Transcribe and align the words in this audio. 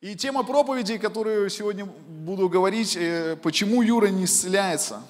И 0.00 0.16
тема 0.16 0.44
проповеди, 0.44 0.98
которую 0.98 1.50
сегодня 1.50 1.86
буду 1.86 2.48
говорить, 2.48 2.94
э, 2.94 3.36
почему 3.42 3.82
Юра 3.82 4.06
не 4.06 4.26
исцеляется. 4.26 5.02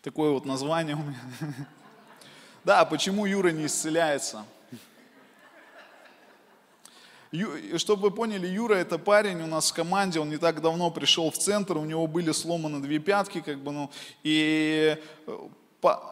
Такое 0.00 0.30
вот 0.30 0.46
название 0.46 0.96
у 0.96 1.00
меня. 1.00 1.20
Да, 2.64 2.84
почему 2.84 3.26
Юра 3.26 3.50
не 3.50 3.66
исцеляется. 3.66 4.44
Чтобы 7.78 8.02
вы 8.02 8.10
поняли, 8.10 8.46
Юра 8.46 8.74
это 8.74 8.98
парень 8.98 9.42
у 9.42 9.46
нас 9.46 9.70
в 9.70 9.74
команде, 9.74 10.20
он 10.20 10.28
не 10.28 10.36
так 10.36 10.60
давно 10.60 10.90
пришел 10.90 11.30
в 11.30 11.38
центр, 11.38 11.78
у 11.78 11.84
него 11.84 12.06
были 12.06 12.30
сломаны 12.30 12.80
две 12.80 12.98
пятки, 12.98 13.40
как 13.40 13.58
бы, 13.58 13.72
ну, 13.72 13.90
и 14.22 14.98
э, 15.26 15.38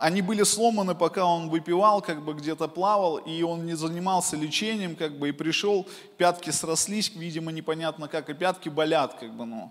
они 0.00 0.22
были 0.22 0.44
сломаны, 0.44 0.94
пока 0.94 1.26
он 1.26 1.50
выпивал, 1.50 2.00
как 2.00 2.24
бы 2.24 2.32
где-то 2.32 2.68
плавал, 2.68 3.18
и 3.18 3.42
он 3.42 3.66
не 3.66 3.74
занимался 3.74 4.36
лечением, 4.36 4.96
как 4.96 5.18
бы, 5.18 5.28
и 5.28 5.32
пришел, 5.32 5.86
пятки 6.16 6.48
срослись, 6.50 7.14
видимо, 7.14 7.52
непонятно 7.52 8.08
как, 8.08 8.30
и 8.30 8.34
пятки 8.34 8.70
болят, 8.70 9.14
как 9.20 9.34
бы, 9.34 9.44
ну. 9.44 9.70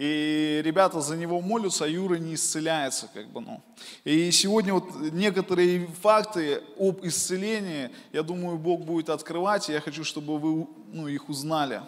И 0.00 0.62
ребята 0.64 1.02
за 1.02 1.14
него 1.14 1.42
молятся, 1.42 1.84
а 1.84 1.86
Юра 1.86 2.14
не 2.14 2.34
исцеляется, 2.34 3.10
как 3.12 3.26
бы, 3.26 3.42
ну. 3.42 3.60
И 4.02 4.30
сегодня 4.30 4.72
вот 4.72 4.98
некоторые 5.12 5.88
факты 6.00 6.62
об 6.78 7.04
исцелении, 7.04 7.90
я 8.10 8.22
думаю, 8.22 8.56
Бог 8.56 8.80
будет 8.80 9.10
открывать, 9.10 9.68
и 9.68 9.74
я 9.74 9.80
хочу, 9.82 10.02
чтобы 10.02 10.38
вы 10.38 10.66
ну, 10.90 11.06
их 11.06 11.28
узнали. 11.28 11.82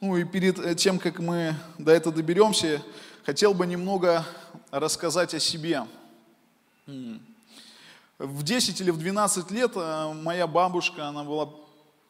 Ну 0.00 0.16
и 0.16 0.24
перед 0.24 0.76
тем, 0.76 0.98
как 0.98 1.20
мы 1.20 1.54
до 1.78 1.92
этого 1.92 2.12
доберемся, 2.12 2.82
хотел 3.24 3.54
бы 3.54 3.64
немного 3.64 4.26
рассказать 4.72 5.32
о 5.32 5.38
себе. 5.38 5.86
В 8.18 8.42
10 8.42 8.80
или 8.80 8.90
в 8.90 8.98
12 8.98 9.52
лет 9.52 9.70
э, 9.76 10.12
моя 10.14 10.48
бабушка, 10.48 11.06
она 11.06 11.22
была 11.22 11.48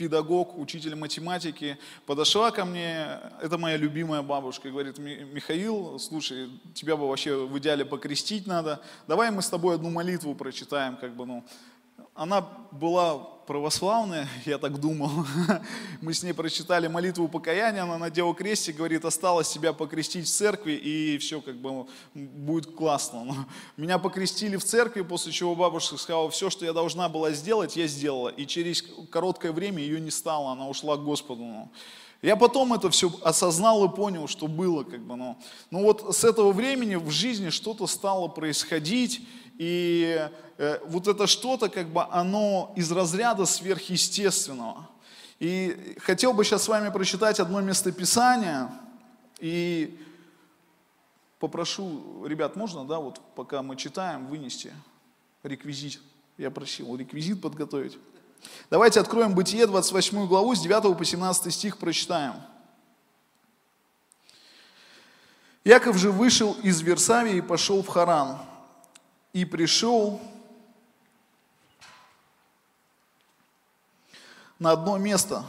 педагог, 0.06 0.58
учитель 0.58 0.96
математики, 0.96 1.78
подошла 2.06 2.50
ко 2.50 2.64
мне, 2.64 3.06
это 3.40 3.56
моя 3.56 3.76
любимая 3.76 4.22
бабушка, 4.22 4.68
говорит, 4.68 4.98
«Ми- 4.98 5.24
Михаил, 5.32 5.96
слушай, 6.00 6.50
тебя 6.74 6.96
бы 6.96 7.06
вообще 7.08 7.36
в 7.46 7.56
идеале 7.58 7.84
покрестить 7.84 8.48
надо, 8.48 8.80
давай 9.06 9.30
мы 9.30 9.42
с 9.42 9.48
тобой 9.48 9.76
одну 9.76 9.90
молитву 9.90 10.34
прочитаем, 10.34 10.96
как 10.96 11.14
бы, 11.14 11.24
ну, 11.24 11.44
она 12.14 12.46
была 12.70 13.18
православная, 13.46 14.28
я 14.46 14.58
так 14.58 14.78
думал. 14.80 15.10
Мы 16.00 16.14
с 16.14 16.22
ней 16.22 16.32
прочитали 16.32 16.86
молитву 16.88 17.28
покаяния, 17.28 17.82
она 17.82 17.98
надела 17.98 18.34
крестик, 18.34 18.76
говорит, 18.76 19.04
осталось 19.04 19.48
себя 19.48 19.72
покрестить 19.72 20.26
в 20.26 20.30
церкви, 20.30 20.72
и 20.72 21.18
все 21.18 21.40
как 21.40 21.56
бы 21.56 21.86
будет 22.14 22.74
классно. 22.74 23.24
Но 23.24 23.36
Меня 23.76 23.98
покрестили 23.98 24.56
в 24.56 24.64
церкви, 24.64 25.02
после 25.02 25.32
чего 25.32 25.54
бабушка 25.54 25.96
сказала, 25.96 26.30
все, 26.30 26.50
что 26.50 26.64
я 26.64 26.72
должна 26.72 27.08
была 27.08 27.32
сделать, 27.32 27.76
я 27.76 27.86
сделала. 27.86 28.28
И 28.28 28.46
через 28.46 28.82
короткое 29.10 29.52
время 29.52 29.82
ее 29.82 30.00
не 30.00 30.10
стало, 30.10 30.52
она 30.52 30.68
ушла 30.68 30.96
к 30.96 31.04
Господу. 31.04 31.68
Я 32.22 32.36
потом 32.36 32.72
это 32.72 32.88
все 32.88 33.12
осознал 33.24 33.84
и 33.84 33.88
понял, 33.88 34.28
что 34.28 34.46
было. 34.46 34.84
Как 34.84 35.00
бы, 35.00 35.16
ну, 35.16 35.36
ну 35.70 35.82
вот 35.82 36.16
с 36.16 36.22
этого 36.22 36.52
времени 36.52 36.94
в 36.94 37.10
жизни 37.10 37.50
что-то 37.50 37.88
стало 37.88 38.28
происходить, 38.28 39.26
и 39.58 40.28
э, 40.58 40.78
вот 40.86 41.08
это 41.08 41.26
что-то, 41.26 41.68
как 41.68 41.88
бы, 41.88 42.02
оно 42.04 42.72
из 42.76 42.90
разряда 42.90 43.46
сверхъестественного. 43.46 44.88
И 45.38 45.96
хотел 46.00 46.32
бы 46.32 46.44
сейчас 46.44 46.62
с 46.64 46.68
вами 46.68 46.90
прочитать 46.90 47.40
одно 47.40 47.60
местописание, 47.60 48.70
и 49.40 49.98
попрошу, 51.40 52.24
ребят, 52.26 52.54
можно, 52.54 52.84
да, 52.84 53.00
вот 53.00 53.20
пока 53.34 53.62
мы 53.62 53.76
читаем, 53.76 54.28
вынести 54.28 54.72
реквизит. 55.42 56.00
Я 56.38 56.50
просил 56.50 56.96
реквизит 56.96 57.40
подготовить. 57.42 57.98
Давайте 58.70 59.00
откроем 59.00 59.34
Бытие, 59.34 59.66
28 59.66 60.26
главу, 60.26 60.54
с 60.54 60.60
9 60.60 60.96
по 60.96 61.04
17 61.04 61.52
стих 61.52 61.78
прочитаем. 61.78 62.34
Яков 65.64 65.96
же 65.96 66.10
вышел 66.10 66.56
из 66.62 66.80
Версавии 66.80 67.36
и 67.36 67.40
пошел 67.40 67.82
в 67.82 67.88
Харан. 67.88 68.38
И 69.32 69.44
пришел 69.44 70.20
на 74.58 74.72
одно 74.72 74.98
место 74.98 75.44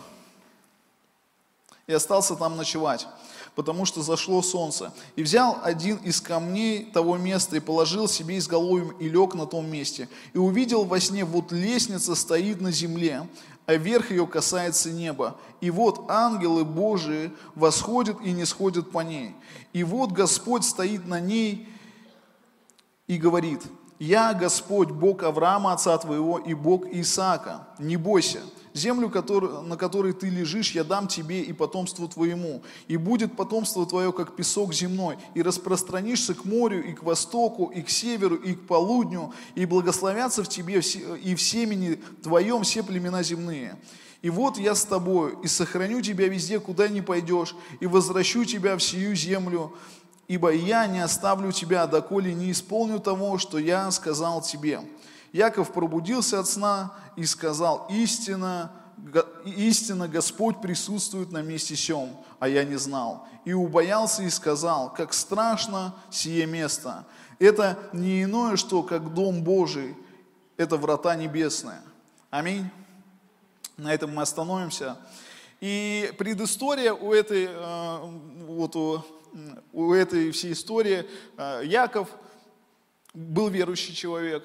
и 1.86 1.94
остался 1.94 2.36
там 2.36 2.56
ночевать, 2.56 3.08
потому 3.56 3.86
что 3.86 4.02
зашло 4.02 4.42
солнце. 4.42 4.94
И 5.16 5.24
взял 5.24 5.60
один 5.62 5.98
из 5.98 6.22
камней 6.22 6.86
того 6.86 7.18
места 7.18 7.58
и 7.58 7.60
положил 7.60 8.08
себе 8.08 8.38
изголовьем 8.38 8.92
и 9.00 9.10
лег 9.10 9.36
на 9.36 9.46
том 9.46 9.70
месте. 9.70 10.08
И 10.34 10.38
увидел 10.38 10.86
во 10.86 11.00
сне, 11.00 11.26
вот 11.26 11.52
лестница 11.52 12.16
стоит 12.16 12.62
на 12.62 12.72
земле, 12.72 13.28
а 13.66 13.76
верх 13.76 14.12
ее 14.12 14.26
касается 14.28 14.92
неба. 14.92 15.38
И 15.62 15.70
вот 15.70 16.10
ангелы 16.10 16.64
Божии 16.66 17.32
восходят 17.56 18.20
и 18.22 18.32
не 18.32 18.46
сходят 18.46 18.92
по 18.92 19.02
ней. 19.02 19.36
И 19.74 19.84
вот 19.84 20.12
Господь 20.12 20.64
стоит 20.64 21.06
на 21.06 21.20
ней 21.20 21.68
и 23.14 23.18
говорит, 23.18 23.62
«Я 24.00 24.34
Господь, 24.34 24.90
Бог 24.90 25.24
Авраама, 25.24 25.74
отца 25.74 25.98
твоего, 25.98 26.40
и 26.40 26.54
Бог 26.54 26.86
Исаака. 26.92 27.68
Не 27.78 27.96
бойся, 27.96 28.42
землю, 28.74 29.12
на 29.64 29.78
которой 29.78 30.14
ты 30.14 30.30
лежишь, 30.30 30.72
я 30.72 30.84
дам 30.84 31.08
тебе 31.08 31.42
и 31.42 31.54
потомству 31.54 32.08
твоему. 32.08 32.64
И 32.88 32.98
будет 32.98 33.36
потомство 33.36 33.86
твое, 33.86 34.12
как 34.12 34.36
песок 34.36 34.74
земной, 34.74 35.18
и 35.36 35.44
распространишься 35.44 36.34
к 36.34 36.44
морю, 36.44 36.84
и 36.84 36.94
к 36.94 37.04
востоку, 37.04 37.68
и 37.68 37.84
к 37.84 37.90
северу, 37.90 38.36
и 38.36 38.56
к 38.56 38.66
полудню, 38.68 39.32
и 39.56 39.66
благословятся 39.66 40.44
в 40.44 40.50
тебе 40.50 40.80
и 40.80 41.36
в 41.36 41.42
семени 41.42 42.02
твоем 42.24 42.64
все 42.64 42.84
племена 42.84 43.22
земные. 43.22 43.78
И 44.24 44.30
вот 44.30 44.58
я 44.58 44.74
с 44.74 44.86
тобою, 44.86 45.38
и 45.44 45.48
сохраню 45.48 46.02
тебя 46.02 46.28
везде, 46.30 46.60
куда 46.60 46.88
не 46.88 47.02
пойдешь, 47.02 47.56
и 47.82 47.88
возвращу 47.88 48.46
тебя 48.46 48.78
в 48.78 48.82
сию 48.82 49.16
землю, 49.16 49.74
ибо 50.34 50.52
я 50.52 50.88
не 50.88 51.00
оставлю 51.00 51.52
тебя, 51.52 51.86
доколе 51.86 52.34
не 52.34 52.50
исполню 52.50 53.00
того, 53.00 53.38
что 53.38 53.60
я 53.60 53.92
сказал 53.92 54.42
тебе. 54.42 54.82
Яков 55.32 55.72
пробудился 55.72 56.40
от 56.40 56.48
сна 56.48 56.92
и 57.16 57.24
сказал, 57.26 57.86
истина, 57.92 58.72
истинно 59.46 60.08
Господь 60.08 60.60
присутствует 60.60 61.32
на 61.32 61.44
месте 61.44 61.76
сем, 61.76 62.18
а 62.40 62.48
я 62.48 62.64
не 62.64 62.78
знал. 62.78 63.28
И 63.46 63.54
убоялся 63.54 64.24
и 64.24 64.30
сказал, 64.32 64.92
как 64.92 65.14
страшно 65.14 65.94
сие 66.10 66.48
место. 66.48 67.06
Это 67.38 67.78
не 67.94 68.24
иное, 68.24 68.56
что 68.56 68.82
как 68.82 69.14
дом 69.14 69.44
Божий, 69.44 69.96
это 70.58 70.78
врата 70.78 71.16
небесные. 71.16 71.82
Аминь. 72.32 72.72
На 73.78 73.94
этом 73.94 74.16
мы 74.16 74.24
остановимся. 74.24 74.98
И 75.62 76.12
предыстория 76.18 76.92
у 76.92 77.14
этой, 77.14 77.50
э, 77.52 77.98
вот 78.48 78.76
у, 78.76 79.04
у 79.72 79.94
этой 79.94 80.32
всей 80.32 80.54
истории, 80.54 81.06
э, 81.38 81.62
Яков 81.66 82.10
был 83.14 83.50
верующий 83.50 83.94
человек, 83.94 84.44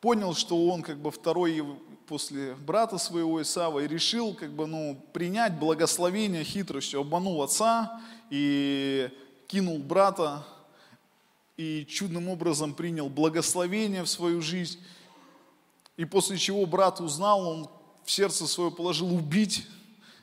понял, 0.00 0.34
что 0.34 0.68
он 0.68 0.82
как 0.82 0.98
бы 0.98 1.10
второй 1.10 1.64
после 2.06 2.54
брата 2.54 2.98
своего 2.98 3.40
Исава 3.42 3.80
и 3.80 3.88
решил 3.88 4.34
как 4.34 4.52
бы, 4.52 4.66
ну, 4.66 4.98
принять 5.12 5.58
благословение 5.58 6.44
хитростью, 6.44 7.00
обманул 7.00 7.42
отца 7.42 8.00
и 8.30 9.10
кинул 9.46 9.78
брата, 9.78 10.46
и 11.56 11.84
чудным 11.86 12.28
образом 12.28 12.72
принял 12.72 13.08
благословение 13.08 14.04
в 14.04 14.08
свою 14.08 14.40
жизнь. 14.40 14.78
И 15.96 16.04
после 16.04 16.38
чего 16.38 16.64
брат 16.64 17.00
узнал, 17.00 17.46
он 17.46 17.68
в 18.04 18.10
сердце 18.10 18.46
свое 18.46 18.70
положил 18.70 19.12
убить 19.12 19.66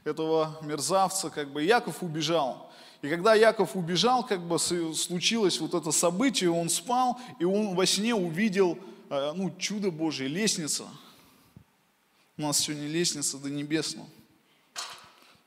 этого 0.05 0.55
мерзавца, 0.61 1.31
как 1.31 1.51
бы, 1.51 1.63
Яков 1.63 2.03
убежал. 2.03 2.71
И 3.01 3.09
когда 3.09 3.33
Яков 3.33 3.75
убежал, 3.75 4.25
как 4.25 4.39
бы 4.39 4.57
случилось 4.59 5.59
вот 5.59 5.73
это 5.73 5.91
событие, 5.91 6.49
он 6.51 6.69
спал, 6.69 7.19
и 7.39 7.43
он 7.43 7.75
во 7.75 7.85
сне 7.87 8.13
увидел, 8.13 8.77
э, 9.09 9.33
ну, 9.35 9.53
чудо 9.57 9.91
Божие, 9.91 10.29
лестница. 10.29 10.85
У 12.37 12.43
нас 12.43 12.59
сегодня 12.59 12.87
лестница 12.87 13.39
до 13.39 13.49
небесного. 13.49 14.07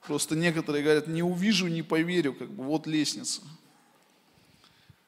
Просто 0.02 0.34
некоторые 0.34 0.82
говорят, 0.82 1.06
не 1.06 1.22
увижу, 1.22 1.68
не 1.68 1.82
поверю, 1.82 2.34
как 2.34 2.50
бы, 2.50 2.64
вот 2.64 2.86
лестница. 2.86 3.42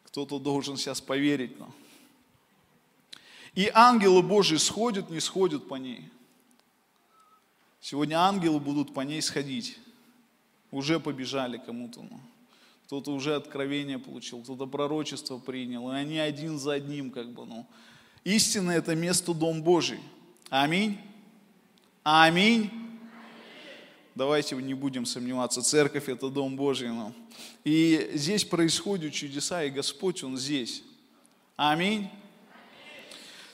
Кто-то 0.05 0.39
должен 0.39 0.77
сейчас 0.77 1.01
поверить 1.01 1.59
нам. 1.59 1.75
И 3.55 3.69
ангелы 3.75 4.23
Божьи 4.23 4.57
сходят, 4.57 5.11
не 5.11 5.19
сходят 5.19 5.67
по 5.69 5.75
ней. 5.75 6.09
Сегодня 7.81 8.17
ангелы 8.17 8.61
будут 8.61 8.93
по 8.93 9.01
ней 9.01 9.23
сходить. 9.23 9.79
Уже 10.71 11.01
побежали 11.01 11.59
кому-то. 11.59 12.03
ну. 12.03 12.21
Кто-то 12.87 13.13
уже 13.13 13.37
откровение 13.37 13.99
получил, 13.99 14.43
кто-то 14.43 14.67
пророчество 14.67 15.39
принял. 15.39 15.91
И 15.93 15.95
они 15.95 16.19
один 16.19 16.59
за 16.59 16.73
одним 16.73 17.11
как 17.11 17.31
бы, 17.31 17.47
ну. 17.47 17.67
Истина 18.25 18.73
это 18.73 18.95
место 18.95 19.33
Дом 19.33 19.63
Божий. 19.63 20.01
Аминь. 20.51 20.99
Аминь. 22.03 22.71
Давайте 24.15 24.57
не 24.57 24.75
будем 24.75 25.07
сомневаться, 25.07 25.63
церковь 25.63 26.09
это 26.09 26.29
Дом 26.29 26.57
Божий. 26.57 26.89
Ну. 26.89 27.15
И 27.65 28.11
здесь 28.15 28.45
происходят 28.45 29.13
чудеса, 29.13 29.65
и 29.65 29.71
Господь, 29.71 30.23
Он 30.23 30.37
здесь. 30.37 30.83
Аминь. 31.57 32.11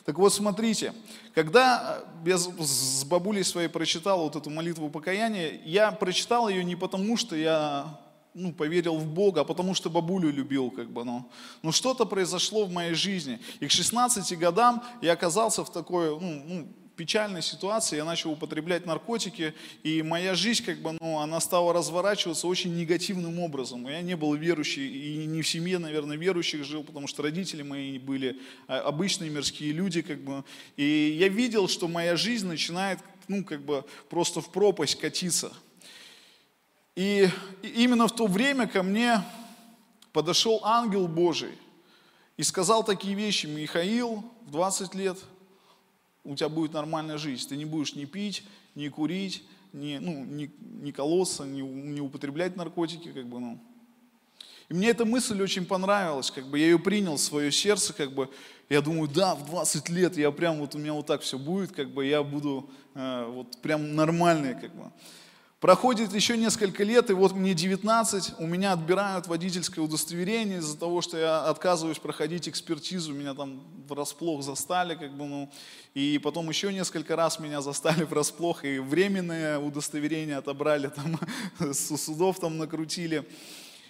Так 0.06 0.18
вот, 0.18 0.32
смотрите, 0.32 0.94
когда 1.34 2.04
я 2.24 2.38
с 2.38 3.04
бабулей 3.04 3.42
своей 3.42 3.66
прочитал 3.68 4.20
вот 4.20 4.36
эту 4.36 4.50
молитву 4.50 4.88
покаяния, 4.88 5.60
я 5.64 5.90
прочитал 5.90 6.48
ее 6.48 6.62
не 6.62 6.76
потому, 6.76 7.16
что 7.16 7.34
я 7.34 7.98
ну, 8.32 8.52
поверил 8.52 8.98
в 8.98 9.06
Бога, 9.06 9.40
а 9.40 9.44
потому 9.44 9.74
что 9.74 9.90
бабулю 9.90 10.30
любил, 10.30 10.70
как 10.70 10.90
бы, 10.90 11.04
ну. 11.04 11.28
Но 11.62 11.72
что-то 11.72 12.04
произошло 12.04 12.66
в 12.66 12.72
моей 12.72 12.94
жизни. 12.94 13.40
И 13.58 13.66
к 13.66 13.70
16 13.72 14.38
годам 14.38 14.84
я 15.02 15.12
оказался 15.14 15.64
в 15.64 15.72
такой, 15.72 16.10
ну, 16.20 16.42
ну 16.46 16.68
печальной 16.96 17.42
ситуации, 17.42 17.96
я 17.96 18.04
начал 18.04 18.32
употреблять 18.32 18.86
наркотики, 18.86 19.54
и 19.82 20.02
моя 20.02 20.34
жизнь, 20.34 20.64
как 20.64 20.78
бы, 20.78 20.96
ну, 21.00 21.18
она 21.18 21.40
стала 21.40 21.72
разворачиваться 21.72 22.46
очень 22.48 22.74
негативным 22.74 23.38
образом. 23.38 23.86
Я 23.86 24.00
не 24.00 24.16
был 24.16 24.34
верующий, 24.34 24.88
и 24.88 25.26
не 25.26 25.42
в 25.42 25.48
семье, 25.48 25.78
наверное, 25.78 26.16
верующих 26.16 26.64
жил, 26.64 26.82
потому 26.82 27.06
что 27.06 27.22
родители 27.22 27.62
мои 27.62 27.98
были 27.98 28.40
а, 28.66 28.80
обычные 28.80 29.30
мирские 29.30 29.72
люди, 29.72 30.02
как 30.02 30.20
бы. 30.20 30.44
И 30.76 31.16
я 31.18 31.28
видел, 31.28 31.68
что 31.68 31.86
моя 31.86 32.16
жизнь 32.16 32.46
начинает, 32.46 32.98
ну, 33.28 33.44
как 33.44 33.62
бы, 33.62 33.84
просто 34.08 34.40
в 34.40 34.50
пропасть 34.50 34.98
катиться. 34.98 35.52
И 36.94 37.28
именно 37.62 38.08
в 38.08 38.14
то 38.14 38.26
время 38.26 38.66
ко 38.66 38.82
мне 38.82 39.22
подошел 40.12 40.60
ангел 40.64 41.06
Божий 41.08 41.52
и 42.38 42.42
сказал 42.42 42.84
такие 42.84 43.14
вещи, 43.14 43.46
Михаил, 43.46 44.24
в 44.46 44.50
20 44.50 44.94
лет 44.94 45.18
у 46.26 46.34
тебя 46.34 46.48
будет 46.48 46.72
нормальная 46.72 47.18
жизнь, 47.18 47.48
ты 47.48 47.56
не 47.56 47.64
будешь 47.64 47.94
ни 47.94 48.04
пить, 48.04 48.42
ни 48.74 48.88
курить, 48.88 49.44
ни, 49.72 49.98
ну, 49.98 50.24
ни, 50.24 50.50
ни 50.82 50.90
колоться, 50.90 51.44
ни, 51.44 51.60
ни 51.60 52.00
употреблять 52.00 52.56
наркотики, 52.56 53.12
как 53.12 53.26
бы, 53.26 53.40
ну. 53.40 53.60
И 54.68 54.74
мне 54.74 54.88
эта 54.88 55.04
мысль 55.04 55.40
очень 55.40 55.64
понравилась, 55.64 56.30
как 56.30 56.46
бы 56.46 56.58
я 56.58 56.66
ее 56.66 56.78
принял 56.78 57.16
в 57.16 57.20
свое 57.20 57.52
сердце, 57.52 57.92
как 57.92 58.12
бы, 58.12 58.28
я 58.68 58.80
думаю, 58.80 59.08
да, 59.08 59.34
в 59.36 59.46
20 59.46 59.88
лет 59.90 60.16
я 60.16 60.32
прям, 60.32 60.58
вот 60.58 60.74
у 60.74 60.78
меня 60.78 60.92
вот 60.92 61.06
так 61.06 61.20
все 61.20 61.38
будет, 61.38 61.72
как 61.72 61.90
бы 61.90 62.04
я 62.04 62.22
буду 62.24 62.68
э, 62.94 63.26
вот 63.28 63.60
прям 63.62 63.94
нормальный, 63.94 64.54
как 64.54 64.74
бы. 64.74 64.90
Проходит 65.60 66.12
еще 66.12 66.36
несколько 66.36 66.84
лет, 66.84 67.08
и 67.08 67.14
вот 67.14 67.32
мне 67.32 67.54
19, 67.54 68.34
у 68.38 68.46
меня 68.46 68.72
отбирают 68.72 69.26
водительское 69.26 69.82
удостоверение 69.82 70.58
из-за 70.58 70.78
того, 70.78 71.00
что 71.00 71.16
я 71.16 71.44
отказываюсь 71.46 71.98
проходить 71.98 72.46
экспертизу, 72.46 73.14
меня 73.14 73.32
там 73.32 73.62
врасплох 73.88 74.42
застали, 74.42 74.96
как 74.96 75.16
бы, 75.16 75.24
ну, 75.24 75.50
и 75.94 76.20
потом 76.22 76.50
еще 76.50 76.70
несколько 76.74 77.16
раз 77.16 77.40
меня 77.40 77.62
застали 77.62 78.02
врасплох, 78.04 78.66
и 78.66 78.78
временное 78.80 79.58
удостоверение 79.58 80.36
отобрали, 80.36 80.88
там, 80.88 81.18
с 81.72 81.96
судов 81.96 82.38
там 82.38 82.58
накрутили. 82.58 83.26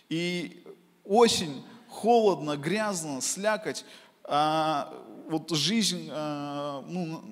И 0.09 0.63
осень, 1.03 1.65
холодно, 1.89 2.57
грязно, 2.57 3.21
слякоть, 3.21 3.85
а, 4.23 4.95
вот 5.29 5.51
жизнь, 5.51 6.11
а, 6.13 6.85
ну, 6.87 7.25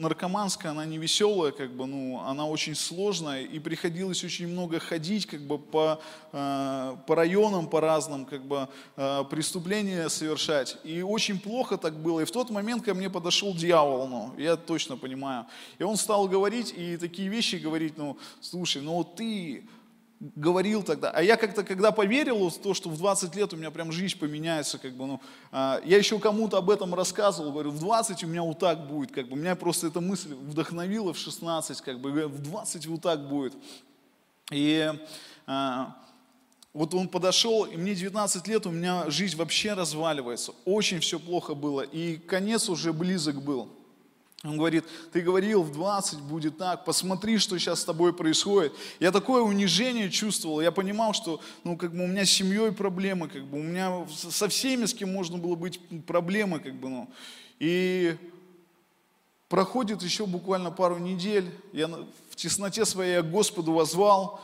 наркоманская, 0.00 0.72
она 0.72 0.84
не 0.84 0.98
веселая, 0.98 1.52
как 1.52 1.70
бы, 1.70 1.86
ну, 1.86 2.20
она 2.20 2.46
очень 2.46 2.74
сложная, 2.74 3.42
и 3.42 3.58
приходилось 3.58 4.24
очень 4.24 4.48
много 4.48 4.80
ходить, 4.80 5.26
как 5.26 5.40
бы, 5.40 5.58
по, 5.58 6.00
э, 6.32 6.96
по 7.06 7.14
районам, 7.14 7.68
по 7.68 7.80
разным, 7.80 8.24
как 8.24 8.44
бы, 8.44 8.68
э, 8.96 9.24
преступления 9.30 10.08
совершать. 10.08 10.78
И 10.84 11.02
очень 11.02 11.38
плохо 11.38 11.76
так 11.76 11.94
было. 11.94 12.20
И 12.20 12.24
в 12.24 12.30
тот 12.30 12.50
момент 12.50 12.84
ко 12.84 12.94
мне 12.94 13.10
подошел 13.10 13.54
дьявол, 13.54 14.08
ну, 14.08 14.34
я 14.38 14.56
точно 14.56 14.96
понимаю. 14.96 15.46
И 15.78 15.84
он 15.84 15.96
стал 15.96 16.28
говорить, 16.28 16.74
и 16.76 16.96
такие 16.96 17.28
вещи 17.28 17.56
говорить, 17.56 17.98
ну, 17.98 18.16
слушай, 18.40 18.82
ну, 18.82 19.04
ты 19.04 19.64
говорил 20.20 20.82
тогда. 20.82 21.10
А 21.10 21.22
я 21.22 21.36
как-то, 21.36 21.64
когда 21.64 21.92
поверил 21.92 22.50
в 22.50 22.58
то, 22.58 22.74
что 22.74 22.90
в 22.90 22.98
20 22.98 23.34
лет 23.36 23.52
у 23.54 23.56
меня 23.56 23.70
прям 23.70 23.90
жизнь 23.90 24.18
поменяется, 24.18 24.78
как 24.78 24.94
бы, 24.94 25.06
ну, 25.06 25.20
а, 25.50 25.80
я 25.84 25.96
еще 25.96 26.18
кому-то 26.18 26.58
об 26.58 26.68
этом 26.68 26.94
рассказывал, 26.94 27.52
говорю, 27.52 27.70
в 27.70 27.78
20 27.78 28.22
у 28.24 28.26
меня 28.26 28.42
вот 28.42 28.58
так 28.58 28.86
будет, 28.86 29.12
как 29.12 29.28
бы, 29.28 29.36
меня 29.36 29.56
просто 29.56 29.86
эта 29.86 30.00
мысль 30.02 30.34
вдохновила 30.34 31.14
в 31.14 31.18
16, 31.18 31.80
как 31.80 32.00
бы, 32.00 32.10
в 32.28 32.42
20 32.42 32.86
вот 32.86 33.00
так 33.00 33.28
будет. 33.28 33.54
И 34.52 34.92
а, 35.46 35.96
вот 36.74 36.92
он 36.92 37.08
подошел, 37.08 37.64
и 37.64 37.78
мне 37.78 37.94
19 37.94 38.46
лет, 38.46 38.66
у 38.66 38.70
меня 38.70 39.08
жизнь 39.08 39.38
вообще 39.38 39.72
разваливается, 39.72 40.52
очень 40.66 41.00
все 41.00 41.18
плохо 41.18 41.54
было, 41.54 41.80
и 41.80 42.18
конец 42.18 42.68
уже 42.68 42.92
близок 42.92 43.42
был. 43.42 43.70
Он 44.42 44.56
говорит, 44.56 44.86
ты 45.12 45.20
говорил, 45.20 45.62
в 45.62 45.70
20 45.70 46.20
будет 46.20 46.56
так, 46.56 46.86
посмотри, 46.86 47.36
что 47.36 47.58
сейчас 47.58 47.80
с 47.80 47.84
тобой 47.84 48.14
происходит. 48.14 48.72
Я 48.98 49.12
такое 49.12 49.42
унижение 49.42 50.10
чувствовал, 50.10 50.62
я 50.62 50.72
понимал, 50.72 51.12
что 51.12 51.42
ну, 51.62 51.76
как 51.76 51.92
бы 51.92 52.04
у 52.04 52.06
меня 52.06 52.24
с 52.24 52.30
семьей 52.30 52.72
проблемы, 52.72 53.28
как 53.28 53.44
бы, 53.44 53.58
у 53.58 53.62
меня 53.62 54.06
со 54.08 54.48
всеми, 54.48 54.86
с 54.86 54.94
кем 54.94 55.12
можно 55.12 55.36
было 55.36 55.56
быть, 55.56 55.78
проблемы. 56.06 56.58
Как 56.58 56.74
бы, 56.74 56.88
ну. 56.88 57.10
И 57.58 58.16
проходит 59.50 60.02
еще 60.02 60.24
буквально 60.24 60.70
пару 60.70 60.96
недель, 60.96 61.50
я 61.74 61.88
в 61.88 62.36
тесноте 62.36 62.86
своей 62.86 63.16
я 63.16 63.22
Господу 63.22 63.72
возвал, 63.72 64.40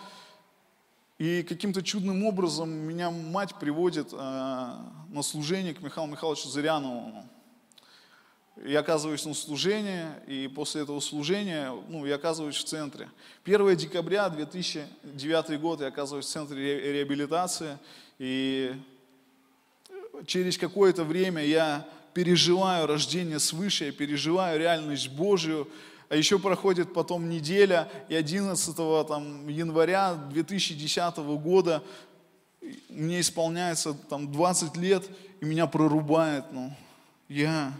и 1.16 1.42
каким-то 1.42 1.82
чудным 1.82 2.22
образом 2.24 2.68
меня 2.68 3.10
мать 3.10 3.54
приводит 3.54 4.12
э, 4.12 4.16
на 4.16 5.22
служение 5.22 5.72
к 5.72 5.80
Михаилу 5.80 6.10
Михайловичу 6.10 6.50
Зырянову 6.50 7.24
я 8.64 8.80
оказываюсь 8.80 9.24
на 9.26 9.34
служении, 9.34 10.06
и 10.26 10.48
после 10.48 10.82
этого 10.82 11.00
служения, 11.00 11.72
ну, 11.88 12.06
я 12.06 12.14
оказываюсь 12.14 12.56
в 12.56 12.64
центре. 12.64 13.08
1 13.44 13.76
декабря 13.76 14.28
2009 14.28 15.60
год 15.60 15.80
я 15.80 15.88
оказываюсь 15.88 16.26
в 16.26 16.30
центре 16.30 16.56
ре 16.56 16.92
реабилитации, 16.94 17.78
и 18.18 18.74
через 20.26 20.56
какое-то 20.56 21.04
время 21.04 21.44
я 21.44 21.86
переживаю 22.14 22.86
рождение 22.86 23.38
свыше, 23.38 23.86
я 23.86 23.92
переживаю 23.92 24.58
реальность 24.58 25.10
Божию, 25.10 25.68
а 26.08 26.16
еще 26.16 26.38
проходит 26.38 26.94
потом 26.94 27.28
неделя, 27.28 27.90
и 28.08 28.14
11 28.14 28.74
там, 29.06 29.48
января 29.48 30.14
2010 30.14 31.16
года 31.18 31.82
мне 32.88 33.20
исполняется 33.20 33.92
там 33.92 34.32
20 34.32 34.76
лет, 34.76 35.04
и 35.40 35.44
меня 35.44 35.66
прорубает, 35.66 36.44
ну, 36.52 36.72
я 37.28 37.72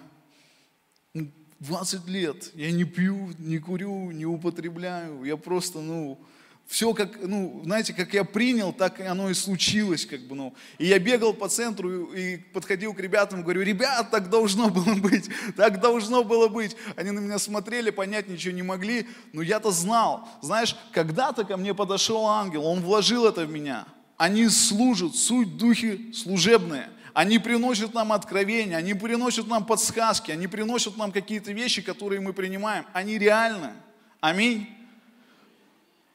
20 1.60 2.06
лет 2.08 2.50
я 2.54 2.70
не 2.70 2.84
пью, 2.84 3.32
не 3.38 3.58
курю, 3.58 4.10
не 4.10 4.26
употребляю. 4.26 5.24
Я 5.24 5.36
просто, 5.36 5.80
ну, 5.80 6.18
все 6.66 6.92
как, 6.94 7.22
ну, 7.22 7.60
знаете, 7.64 7.94
как 7.94 8.12
я 8.12 8.24
принял, 8.24 8.72
так 8.72 9.00
оно 9.00 9.30
и 9.30 9.34
случилось, 9.34 10.04
как 10.04 10.20
бы, 10.22 10.34
ну. 10.34 10.54
И 10.78 10.86
я 10.86 10.98
бегал 10.98 11.32
по 11.32 11.48
центру 11.48 12.12
и 12.12 12.38
подходил 12.38 12.92
к 12.92 13.00
ребятам, 13.00 13.42
говорю, 13.42 13.62
ребят, 13.62 14.10
так 14.10 14.30
должно 14.30 14.68
было 14.68 14.94
быть, 14.94 15.30
так 15.56 15.80
должно 15.80 16.25
было 16.25 16.48
быть. 16.48 16.76
Они 16.96 17.12
на 17.12 17.20
меня 17.20 17.38
смотрели, 17.38 17.90
понять 17.90 18.28
ничего 18.28 18.54
не 18.54 18.62
могли, 18.62 19.06
но 19.32 19.42
я-то 19.42 19.70
знал. 19.70 20.28
Знаешь, 20.42 20.76
когда-то 20.92 21.44
ко 21.44 21.56
мне 21.56 21.72
подошел 21.72 22.26
ангел, 22.26 22.66
он 22.66 22.80
вложил 22.80 23.26
это 23.26 23.46
в 23.46 23.50
меня. 23.50 23.86
Они 24.16 24.48
служат, 24.48 25.14
суть 25.14 25.56
духи 25.56 26.12
служебные. 26.12 26.90
Они 27.16 27.38
приносят 27.38 27.94
нам 27.94 28.12
откровения, 28.12 28.76
они 28.76 28.92
приносят 28.92 29.46
нам 29.46 29.64
подсказки, 29.64 30.30
они 30.30 30.49
приносят 30.49 30.99
нам 30.99 31.12
какие-то 31.12 31.50
вещи, 31.50 31.80
которые 31.80 32.20
мы 32.20 32.35
принимаем. 32.35 32.85
Они 32.92 33.16
реальны. 33.16 33.73
Аминь. 34.20 34.68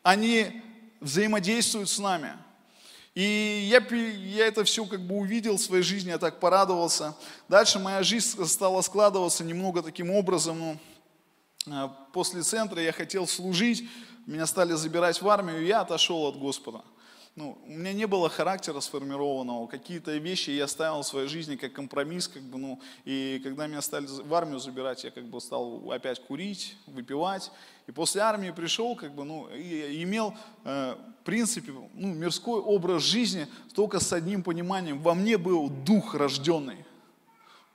Они 0.03 0.61
взаимодействуют 0.99 1.89
с 1.89 1.97
нами. 1.97 2.33
И 3.15 3.67
я, 3.67 3.79
я 3.79 4.45
это 4.45 4.63
все 4.63 4.85
как 4.85 5.01
бы 5.01 5.15
увидел 5.15 5.57
в 5.57 5.61
своей 5.61 5.81
жизни, 5.81 6.09
я 6.09 6.19
так 6.19 6.39
порадовался. 6.39 7.15
Дальше 7.49 7.79
моя 7.79 8.03
жизнь 8.03 8.45
стала 8.45 8.81
складываться 8.81 9.43
немного 9.43 9.81
таким 9.81 10.11
образом. 10.11 10.59
Ну, 10.59 10.77
э, 11.65 11.89
после 12.13 12.43
центра 12.43 12.79
я 12.79 12.91
хотел 12.91 13.25
служить, 13.25 13.89
меня 14.27 14.45
стали 14.45 14.73
забирать 14.73 15.19
в 15.19 15.27
армию, 15.27 15.63
и 15.63 15.65
я 15.65 15.81
отошел 15.81 16.27
от 16.27 16.37
Господа 16.37 16.83
ну, 17.35 17.57
у 17.65 17.71
меня 17.71 17.93
не 17.93 18.07
было 18.07 18.29
характера 18.29 18.79
сформированного, 18.81 19.67
какие-то 19.67 20.11
вещи 20.17 20.49
я 20.49 20.67
ставил 20.67 21.01
в 21.01 21.07
своей 21.07 21.27
жизни 21.27 21.55
как 21.55 21.71
компромисс, 21.71 22.27
как 22.27 22.43
бы, 22.43 22.57
ну, 22.57 22.81
и 23.05 23.39
когда 23.41 23.67
меня 23.67 23.81
стали 23.81 24.05
в 24.05 24.33
армию 24.33 24.59
забирать, 24.59 25.05
я 25.05 25.11
как 25.11 25.25
бы 25.25 25.39
стал 25.39 25.89
опять 25.91 26.19
курить, 26.21 26.75
выпивать, 26.87 27.51
и 27.87 27.91
после 27.93 28.21
армии 28.21 28.51
пришел, 28.51 28.95
как 28.97 29.15
бы, 29.15 29.23
ну, 29.23 29.47
и 29.49 30.03
имел, 30.03 30.35
э, 30.65 30.95
в 31.21 31.23
принципе, 31.23 31.71
ну, 31.93 32.13
мирской 32.13 32.59
образ 32.59 33.03
жизни 33.03 33.47
только 33.73 34.01
с 34.01 34.11
одним 34.11 34.43
пониманием, 34.43 34.99
во 34.99 35.13
мне 35.13 35.37
был 35.37 35.69
дух 35.69 36.15
рожденный, 36.15 36.85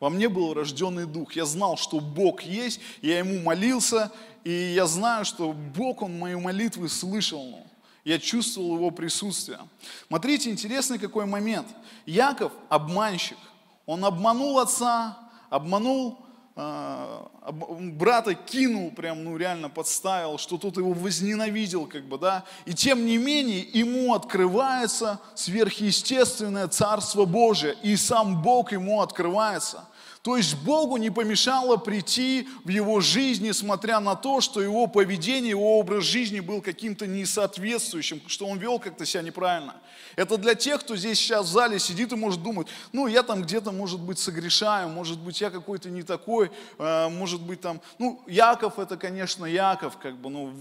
во 0.01 0.11
мне 0.11 0.29
был 0.29 0.53
рожденный 0.53 1.07
дух. 1.07 1.33
Я 1.33 1.47
знал, 1.47 1.79
что 1.79 2.01
Бог 2.01 2.43
есть, 2.43 2.81
я 3.01 3.21
Ему 3.21 3.41
молился, 3.41 4.13
и 4.45 4.53
я 4.53 4.85
знаю, 4.85 5.25
что 5.25 5.55
Бог, 5.55 6.03
Он 6.03 6.19
мои 6.19 6.35
молитвы 6.35 6.91
слышал. 6.91 7.43
Ну 7.43 7.67
я 8.07 8.21
чувствовал 8.21 8.77
его 8.77 8.93
присутствие. 8.93 9.59
Смотрите, 10.07 10.49
интересный 10.49 10.97
какой 10.97 11.27
момент. 11.27 11.67
Яков 12.07 12.53
обманщик. 12.69 13.37
Он 13.85 14.05
обманул 14.05 14.61
отца, 14.61 15.19
обманул 15.51 16.25
а, 16.55 17.29
брата 17.51 18.35
кинул, 18.35 18.93
прям, 18.93 19.25
ну, 19.25 19.37
реально 19.37 19.69
подставил, 19.71 20.39
что 20.39 20.57
тот 20.57 20.77
его 20.77 20.93
возненавидел, 20.93 21.87
как 21.87 22.05
бы, 22.05 22.17
да, 22.17 22.45
и 22.65 22.75
тем 22.75 23.05
не 23.05 23.19
менее 23.19 23.61
ему 23.61 24.15
открывается 24.15 25.21
сверхъестественное 25.35 26.69
Царство 26.69 27.25
Божие, 27.25 27.77
и 27.83 27.97
сам 27.97 28.41
Бог 28.41 28.71
ему 28.71 29.03
открывается– 29.03 29.85
то 30.27 30.37
есть 30.37 30.57
Богу 30.57 30.97
не 30.97 31.11
помешало 31.11 31.77
прийти 31.77 32.49
в 32.65 32.69
его 32.69 33.01
жизнь, 33.01 33.47
несмотря 33.47 34.01
на 34.01 34.17
то, 34.17 34.41
что 34.41 34.61
его 34.61 34.89
поведение, 34.89 35.51
его 35.51 35.79
образ 35.79 36.03
жизни 36.03 36.41
был 36.41 36.61
каким-то 36.61 37.07
несоответствующим, 37.07 38.21
что 38.27 38.49
он 38.49 38.59
вел 38.59 38.81
как-то 38.81 39.07
себя 39.07 39.23
неправильно. 39.23 39.77
Это 40.17 40.37
для 40.37 40.57
тех, 40.57 40.81
кто 40.81 40.97
здесь 40.97 41.19
сейчас 41.19 41.47
в 41.47 41.53
зале 41.53 41.79
сидит 41.79 42.13
и 42.13 42.17
может 42.17 42.43
думать, 42.43 42.67
ну, 42.91 43.07
я 43.07 43.23
там 43.23 43.43
где-то, 43.43 43.71
может 43.71 44.01
быть, 44.01 44.19
согрешаю, 44.19 44.89
может 44.89 45.21
быть, 45.21 45.41
я 45.41 45.49
какой-то 45.49 45.91
не 45.91 46.03
такой, 46.03 46.51
э, 46.79 47.09
может 47.09 47.41
быть, 47.43 47.61
там, 47.61 47.81
ну, 48.01 48.21
Яков 48.27 48.81
это, 48.81 48.97
конечно, 48.97 49.47
Яков, 49.47 49.97
как 49.97 50.17
бы, 50.17 50.29
ну, 50.29 50.53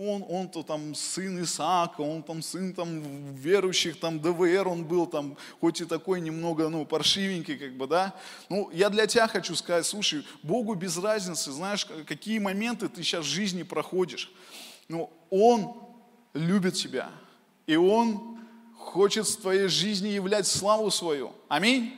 он, 0.00 0.24
он-то 0.28 0.64
там 0.64 0.96
сын 0.96 1.40
Исаака, 1.44 2.00
он 2.00 2.24
там 2.24 2.42
сын 2.42 2.72
там 2.72 3.34
верующих, 3.34 4.00
там 4.00 4.18
ДВР 4.18 4.66
он 4.66 4.84
был, 4.84 5.06
там, 5.06 5.36
хоть 5.60 5.80
и 5.80 5.84
такой 5.84 6.20
немного, 6.20 6.68
ну, 6.68 6.84
паршивенький, 6.86 7.56
как 7.56 7.76
бы, 7.76 7.86
да. 7.86 8.14
Ну, 8.48 8.68
я 8.72 8.88
для 8.88 9.06
тебя 9.12 9.28
хочу 9.28 9.54
сказать, 9.54 9.84
слушай, 9.84 10.26
Богу 10.42 10.74
без 10.74 10.96
разницы, 10.96 11.52
знаешь, 11.52 11.86
какие 12.06 12.38
моменты 12.38 12.88
ты 12.88 13.02
сейчас 13.02 13.24
в 13.24 13.28
жизни 13.28 13.62
проходишь. 13.62 14.32
Но 14.88 15.10
Он 15.30 15.74
любит 16.34 16.74
тебя, 16.74 17.10
и 17.66 17.76
Он 17.76 18.38
хочет 18.76 19.26
в 19.26 19.40
твоей 19.40 19.68
жизни 19.68 20.08
являть 20.08 20.46
славу 20.46 20.90
свою. 20.90 21.32
Аминь. 21.48 21.96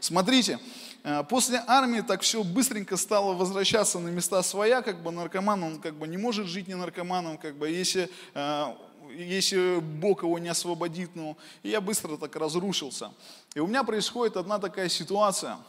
Смотрите, 0.00 0.58
э, 1.04 1.22
после 1.24 1.62
армии 1.66 2.00
так 2.00 2.22
все 2.22 2.42
быстренько 2.42 2.96
стало 2.96 3.34
возвращаться 3.34 3.98
на 3.98 4.08
места 4.08 4.42
своя, 4.42 4.80
как 4.80 5.02
бы 5.02 5.10
наркоман, 5.10 5.62
он 5.62 5.80
как 5.80 5.94
бы 5.94 6.08
не 6.08 6.16
может 6.16 6.46
жить 6.46 6.68
не 6.68 6.74
наркоманом, 6.74 7.36
как 7.36 7.56
бы 7.56 7.68
если, 7.68 8.08
э, 8.34 8.74
если 9.10 9.80
Бог 9.80 10.22
его 10.22 10.38
не 10.38 10.48
освободит, 10.48 11.10
ну, 11.14 11.36
и 11.62 11.70
я 11.70 11.80
быстро 11.80 12.16
так 12.16 12.34
разрушился. 12.36 13.12
И 13.54 13.60
у 13.60 13.66
меня 13.66 13.84
происходит 13.84 14.36
одна 14.38 14.58
такая 14.58 14.88
ситуация– 14.88 15.58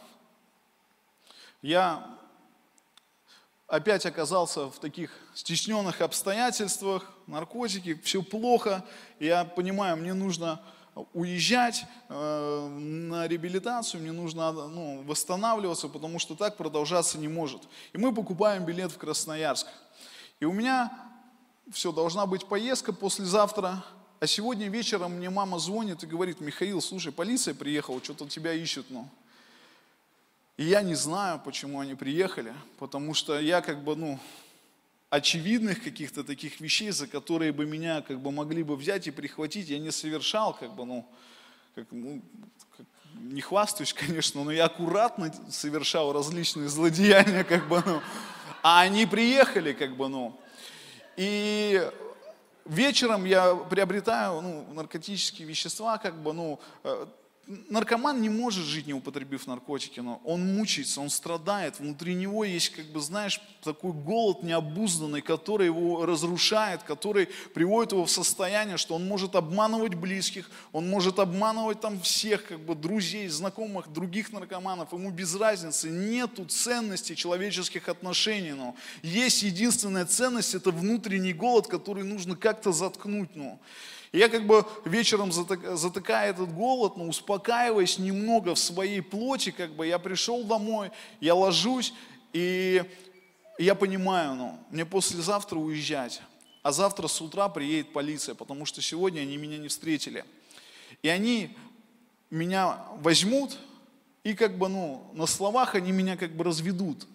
я 1.62 2.18
опять 3.66 4.04
оказался 4.06 4.70
в 4.70 4.78
таких 4.78 5.10
стесненных 5.34 6.00
обстоятельствах, 6.00 7.10
наркотики, 7.26 7.94
все 8.02 8.22
плохо. 8.22 8.84
Я 9.18 9.44
понимаю, 9.44 9.96
мне 9.96 10.14
нужно 10.14 10.60
уезжать 11.12 11.84
э, 12.08 12.68
на 12.68 13.28
реабилитацию, 13.28 14.02
мне 14.02 14.12
нужно 14.12 14.50
ну, 14.52 15.02
восстанавливаться, 15.02 15.88
потому 15.88 16.18
что 16.18 16.34
так 16.34 16.56
продолжаться 16.56 17.16
не 17.18 17.28
может. 17.28 17.62
И 17.92 17.98
мы 17.98 18.12
покупаем 18.12 18.64
билет 18.64 18.90
в 18.90 18.98
Красноярск. 18.98 19.66
И 20.40 20.44
у 20.44 20.52
меня 20.52 20.90
все, 21.70 21.92
должна 21.92 22.26
быть 22.26 22.46
поездка 22.46 22.92
послезавтра, 22.92 23.84
а 24.18 24.26
сегодня 24.26 24.68
вечером 24.68 25.12
мне 25.12 25.30
мама 25.30 25.58
звонит 25.58 26.02
и 26.02 26.06
говорит, 26.06 26.40
Михаил, 26.40 26.82
слушай, 26.82 27.12
полиция 27.12 27.54
приехала, 27.54 28.02
что-то 28.02 28.28
тебя 28.28 28.52
ищут, 28.52 28.86
ну. 28.90 29.08
И 30.60 30.64
я 30.64 30.82
не 30.82 30.94
знаю, 30.94 31.40
почему 31.42 31.80
они 31.80 31.94
приехали, 31.94 32.52
потому 32.78 33.14
что 33.14 33.40
я 33.40 33.62
как 33.62 33.82
бы, 33.82 33.96
ну, 33.96 34.18
очевидных 35.08 35.82
каких-то 35.82 36.22
таких 36.22 36.60
вещей, 36.60 36.90
за 36.90 37.06
которые 37.06 37.50
бы 37.50 37.64
меня 37.64 38.02
как 38.02 38.20
бы 38.20 38.30
могли 38.30 38.62
бы 38.62 38.76
взять 38.76 39.06
и 39.06 39.10
прихватить, 39.10 39.70
я 39.70 39.78
не 39.78 39.90
совершал, 39.90 40.52
как 40.52 40.74
бы, 40.74 40.84
ну, 40.84 41.08
как, 41.74 41.86
ну 41.90 42.20
как, 42.76 42.84
не 43.14 43.40
хвастаюсь, 43.40 43.94
конечно, 44.06 44.44
но 44.44 44.50
я 44.50 44.66
аккуратно 44.66 45.32
совершал 45.48 46.12
различные 46.12 46.68
злодеяния, 46.68 47.42
как 47.42 47.66
бы, 47.66 47.82
ну, 47.86 48.02
а 48.62 48.82
они 48.82 49.06
приехали, 49.06 49.72
как 49.72 49.96
бы, 49.96 50.10
ну, 50.10 50.38
и 51.16 51.90
вечером 52.66 53.24
я 53.24 53.54
приобретаю 53.54 54.42
ну, 54.42 54.66
наркотические 54.74 55.48
вещества, 55.48 55.96
как 55.96 56.20
бы, 56.22 56.34
ну, 56.34 56.60
э, 56.84 57.06
наркоман 57.68 58.20
не 58.20 58.28
может 58.28 58.64
жить, 58.64 58.86
не 58.86 58.94
употребив 58.94 59.46
наркотики, 59.46 60.00
но 60.00 60.20
он 60.24 60.54
мучается, 60.54 61.00
он 61.00 61.10
страдает, 61.10 61.80
внутри 61.80 62.14
него 62.14 62.44
есть, 62.44 62.70
как 62.70 62.86
бы, 62.86 63.00
знаешь, 63.00 63.40
такой 63.62 63.92
голод 63.92 64.42
необузданный, 64.42 65.20
который 65.20 65.66
его 65.66 66.06
разрушает, 66.06 66.82
который 66.82 67.28
приводит 67.54 67.92
его 67.92 68.04
в 68.04 68.10
состояние, 68.10 68.76
что 68.76 68.94
он 68.94 69.06
может 69.06 69.34
обманывать 69.34 69.94
близких, 69.94 70.50
он 70.72 70.88
может 70.88 71.18
обманывать 71.18 71.80
там 71.80 72.00
всех, 72.00 72.46
как 72.46 72.60
бы, 72.60 72.74
друзей, 72.74 73.28
знакомых, 73.28 73.92
других 73.92 74.32
наркоманов, 74.32 74.92
ему 74.92 75.10
без 75.10 75.34
разницы, 75.34 75.90
нету 75.90 76.44
ценности 76.44 77.14
человеческих 77.14 77.88
отношений, 77.88 78.52
но 78.52 78.76
есть 79.02 79.42
единственная 79.42 80.06
ценность, 80.06 80.54
это 80.54 80.70
внутренний 80.70 81.32
голод, 81.32 81.66
который 81.66 82.04
нужно 82.04 82.36
как-то 82.36 82.72
заткнуть, 82.72 83.34
ну. 83.34 83.58
И 84.12 84.18
я 84.18 84.28
как 84.28 84.44
бы 84.44 84.66
вечером 84.84 85.30
затыкая 85.30 86.30
этот 86.30 86.52
голод, 86.52 86.96
но 86.96 87.04
успокаиваясь 87.40 87.98
немного 87.98 88.54
в 88.54 88.58
своей 88.58 89.00
плоти, 89.00 89.50
как 89.50 89.70
бы 89.70 89.86
я 89.86 89.98
пришел 89.98 90.44
домой, 90.44 90.90
я 91.20 91.34
ложусь, 91.34 91.94
и 92.34 92.84
я 93.58 93.74
понимаю, 93.74 94.34
ну, 94.34 94.58
мне 94.70 94.84
послезавтра 94.84 95.58
уезжать, 95.58 96.20
а 96.62 96.70
завтра 96.70 97.08
с 97.08 97.20
утра 97.22 97.48
приедет 97.48 97.94
полиция, 97.94 98.34
потому 98.34 98.66
что 98.66 98.82
сегодня 98.82 99.22
они 99.22 99.38
меня 99.38 99.56
не 99.56 99.68
встретили. 99.68 100.24
И 101.02 101.08
они 101.08 101.56
меня 102.28 102.78
возьмут, 102.96 103.56
и 104.22 104.34
как 104.34 104.58
бы, 104.58 104.68
ну, 104.68 105.10
на 105.14 105.26
словах 105.26 105.74
они 105.74 105.92
меня 105.92 106.18
как 106.18 106.32
бы 106.32 106.44
разведут 106.44 107.06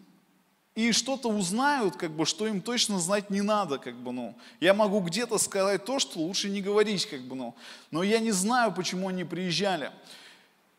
и 0.76 0.92
что-то 0.92 1.30
узнают, 1.30 1.96
как 1.96 2.12
бы, 2.12 2.26
что 2.26 2.48
им 2.48 2.62
точно 2.62 3.00
знать 3.00 3.30
не 3.30 3.42
надо, 3.42 3.78
как 3.80 3.96
бы, 3.96 4.12
ну. 4.12 4.38
Я 4.60 4.74
могу 4.74 5.00
где-то 5.00 5.38
сказать 5.38 5.86
то, 5.86 6.00
что 6.00 6.20
лучше 6.20 6.50
не 6.50 6.62
говорить, 6.62 7.06
как 7.06 7.22
бы, 7.22 7.36
ну. 7.36 7.56
Но 7.92 8.04
я 8.04 8.20
не 8.20 8.32
знаю, 8.32 8.74
почему 8.74 9.08
они 9.08 9.24
приезжали. 9.24 9.90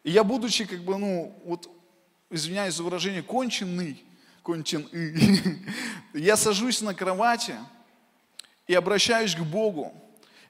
И 0.05 0.11
я, 0.11 0.23
будучи, 0.23 0.67
как 0.67 0.81
бы, 0.81 0.99
ну, 0.99 1.35
вот, 1.47 1.71
извиняюсь 2.29 2.75
за 2.75 2.83
выражение, 2.83 3.23
конченый, 3.23 4.05
кончен, 4.43 4.87
я 6.12 6.37
сажусь 6.37 6.83
на 6.83 6.95
кровати 6.95 7.55
и 8.67 8.75
обращаюсь 8.75 9.35
к 9.35 9.41
Богу. 9.41 9.95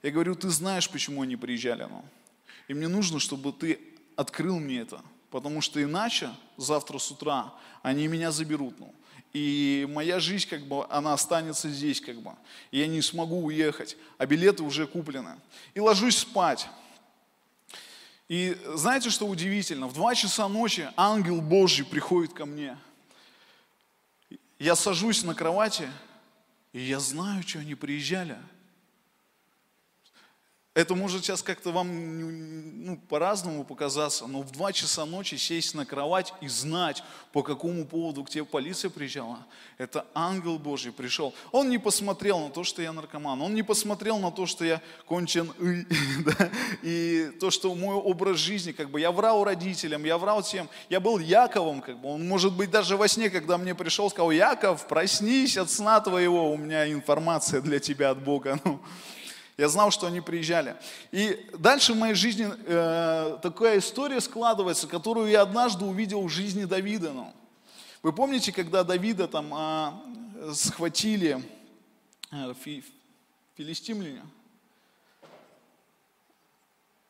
Я 0.03 0.11
говорю, 0.11 0.35
ты 0.35 0.49
знаешь, 0.49 0.89
почему 0.89 1.21
они 1.21 1.37
приезжали, 1.37 1.83
ну. 1.83 2.03
И 2.67 2.73
мне 2.73 2.89
нужно, 2.89 3.17
чтобы 3.17 3.53
ты 3.53 3.79
открыл 4.17 4.59
мне 4.59 4.79
это, 4.79 5.01
потому 5.31 5.61
что 5.61 5.81
иначе 5.81 6.31
завтра 6.57 6.97
с 6.97 7.09
утра 7.11 7.53
они 7.81 8.07
меня 8.07 8.31
заберут, 8.31 8.77
ну 8.77 8.93
и 9.37 9.85
моя 9.85 10.19
жизнь, 10.19 10.49
как 10.49 10.61
бы, 10.61 10.87
она 10.89 11.13
останется 11.13 11.69
здесь, 11.69 12.01
как 12.01 12.19
бы, 12.21 12.31
и 12.71 12.79
я 12.79 12.87
не 12.87 13.03
смогу 13.03 13.43
уехать, 13.43 13.95
а 14.17 14.25
билеты 14.25 14.63
уже 14.63 14.87
куплены. 14.87 15.35
И 15.75 15.79
ложусь 15.79 16.17
спать. 16.17 16.67
И 18.27 18.57
знаете, 18.73 19.11
что 19.11 19.27
удивительно? 19.27 19.87
В 19.87 19.93
два 19.93 20.15
часа 20.15 20.47
ночи 20.47 20.89
ангел 20.97 21.39
Божий 21.39 21.85
приходит 21.85 22.33
ко 22.33 22.47
мне. 22.47 22.77
Я 24.57 24.75
сажусь 24.75 25.23
на 25.23 25.35
кровати, 25.35 25.87
и 26.73 26.81
я 26.81 26.99
знаю, 26.99 27.43
что 27.47 27.59
они 27.59 27.75
приезжали– 27.75 28.37
это 30.77 30.93
может 30.93 31.23
сейчас 31.23 31.41
как-то 31.41 31.71
вам 31.71 32.85
ну, 32.85 32.97
по-разному 33.09 33.63
показаться, 33.63 34.27
но 34.27 34.43
в 34.43 34.51
2 34.51 34.73
часа 34.73 35.05
ночи 35.07 35.33
сесть 35.33 35.73
на 35.73 35.87
кровать 35.87 36.35
и 36.39 36.47
знать, 36.47 37.03
по 37.33 37.41
какому 37.41 37.83
поводу 37.83 38.23
к 38.23 38.29
тебе 38.29 38.45
полиция 38.45 38.91
приезжала. 38.91 39.39
Это 39.79 40.05
ангел 40.13 40.59
Божий 40.59 40.91
пришел. 40.91 41.33
Он 41.51 41.71
не 41.71 41.79
посмотрел 41.79 42.41
на 42.41 42.51
то, 42.51 42.63
что 42.63 42.83
я 42.83 42.93
наркоман. 42.93 43.41
Он 43.41 43.55
не 43.55 43.63
посмотрел 43.63 44.19
на 44.19 44.29
то, 44.29 44.45
что 44.45 44.65
я 44.65 44.79
кончен. 45.07 45.51
И 46.83 47.31
то, 47.39 47.49
что 47.49 47.73
мой 47.73 47.95
образ 47.95 48.37
жизни, 48.37 48.71
как 48.71 48.91
бы 48.91 48.99
я 48.99 49.11
врал 49.11 49.43
родителям, 49.43 50.05
я 50.05 50.19
врал 50.19 50.43
тем. 50.43 50.69
Я 50.89 50.99
был 50.99 51.17
Яковом, 51.17 51.81
как 51.81 51.99
бы. 51.99 52.09
Он, 52.09 52.27
может 52.27 52.53
быть, 52.53 52.69
даже 52.69 52.97
во 52.97 53.07
сне, 53.07 53.31
когда 53.31 53.57
мне 53.57 53.73
пришел, 53.73 54.11
сказал, 54.11 54.29
Яков, 54.29 54.87
проснись 54.87 55.57
от 55.57 55.71
сна 55.71 56.01
твоего, 56.01 56.51
у 56.51 56.57
меня 56.57 56.87
информация 56.91 57.61
для 57.61 57.79
тебя 57.79 58.11
от 58.11 58.23
Бога. 58.23 58.59
Ну, 58.67 58.81
я 59.57 59.69
знал, 59.69 59.89
что 59.89 60.05
они 60.05 60.21
приезжали. 60.21 60.75
И 61.11 61.49
дальше 61.57 61.93
в 61.93 61.97
моей 61.97 62.13
жизни 62.13 62.47
э, 62.47 63.39
такая 63.41 63.79
история 63.79 64.21
складывается, 64.21 64.87
которую 64.87 65.29
я 65.29 65.41
однажды 65.41 65.83
увидел 65.83 66.21
в 66.21 66.29
жизни 66.29 66.65
Давида. 66.65 67.11
Ну. 67.11 67.33
Вы 68.03 68.13
помните, 68.13 68.51
когда 68.51 68.83
Давида 68.83 69.27
там 69.27 69.51
э, 69.53 70.53
схватили 70.53 71.43
э, 72.31 72.53
фи, 72.63 72.85
филистимляне? 73.55 74.21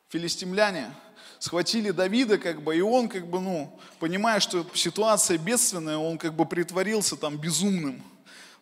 Филистимляне 0.08 0.90
схватили 1.38 1.90
Давида, 1.90 2.38
как 2.38 2.62
бы, 2.62 2.74
и 2.74 2.80
он, 2.80 3.10
как 3.10 3.26
бы, 3.26 3.40
ну, 3.40 3.78
понимая, 3.98 4.40
что 4.40 4.64
ситуация 4.72 5.36
бедственная, 5.36 5.98
он 5.98 6.16
как 6.16 6.34
бы 6.34 6.46
притворился 6.46 7.16
там 7.16 7.36
безумным. 7.36 8.02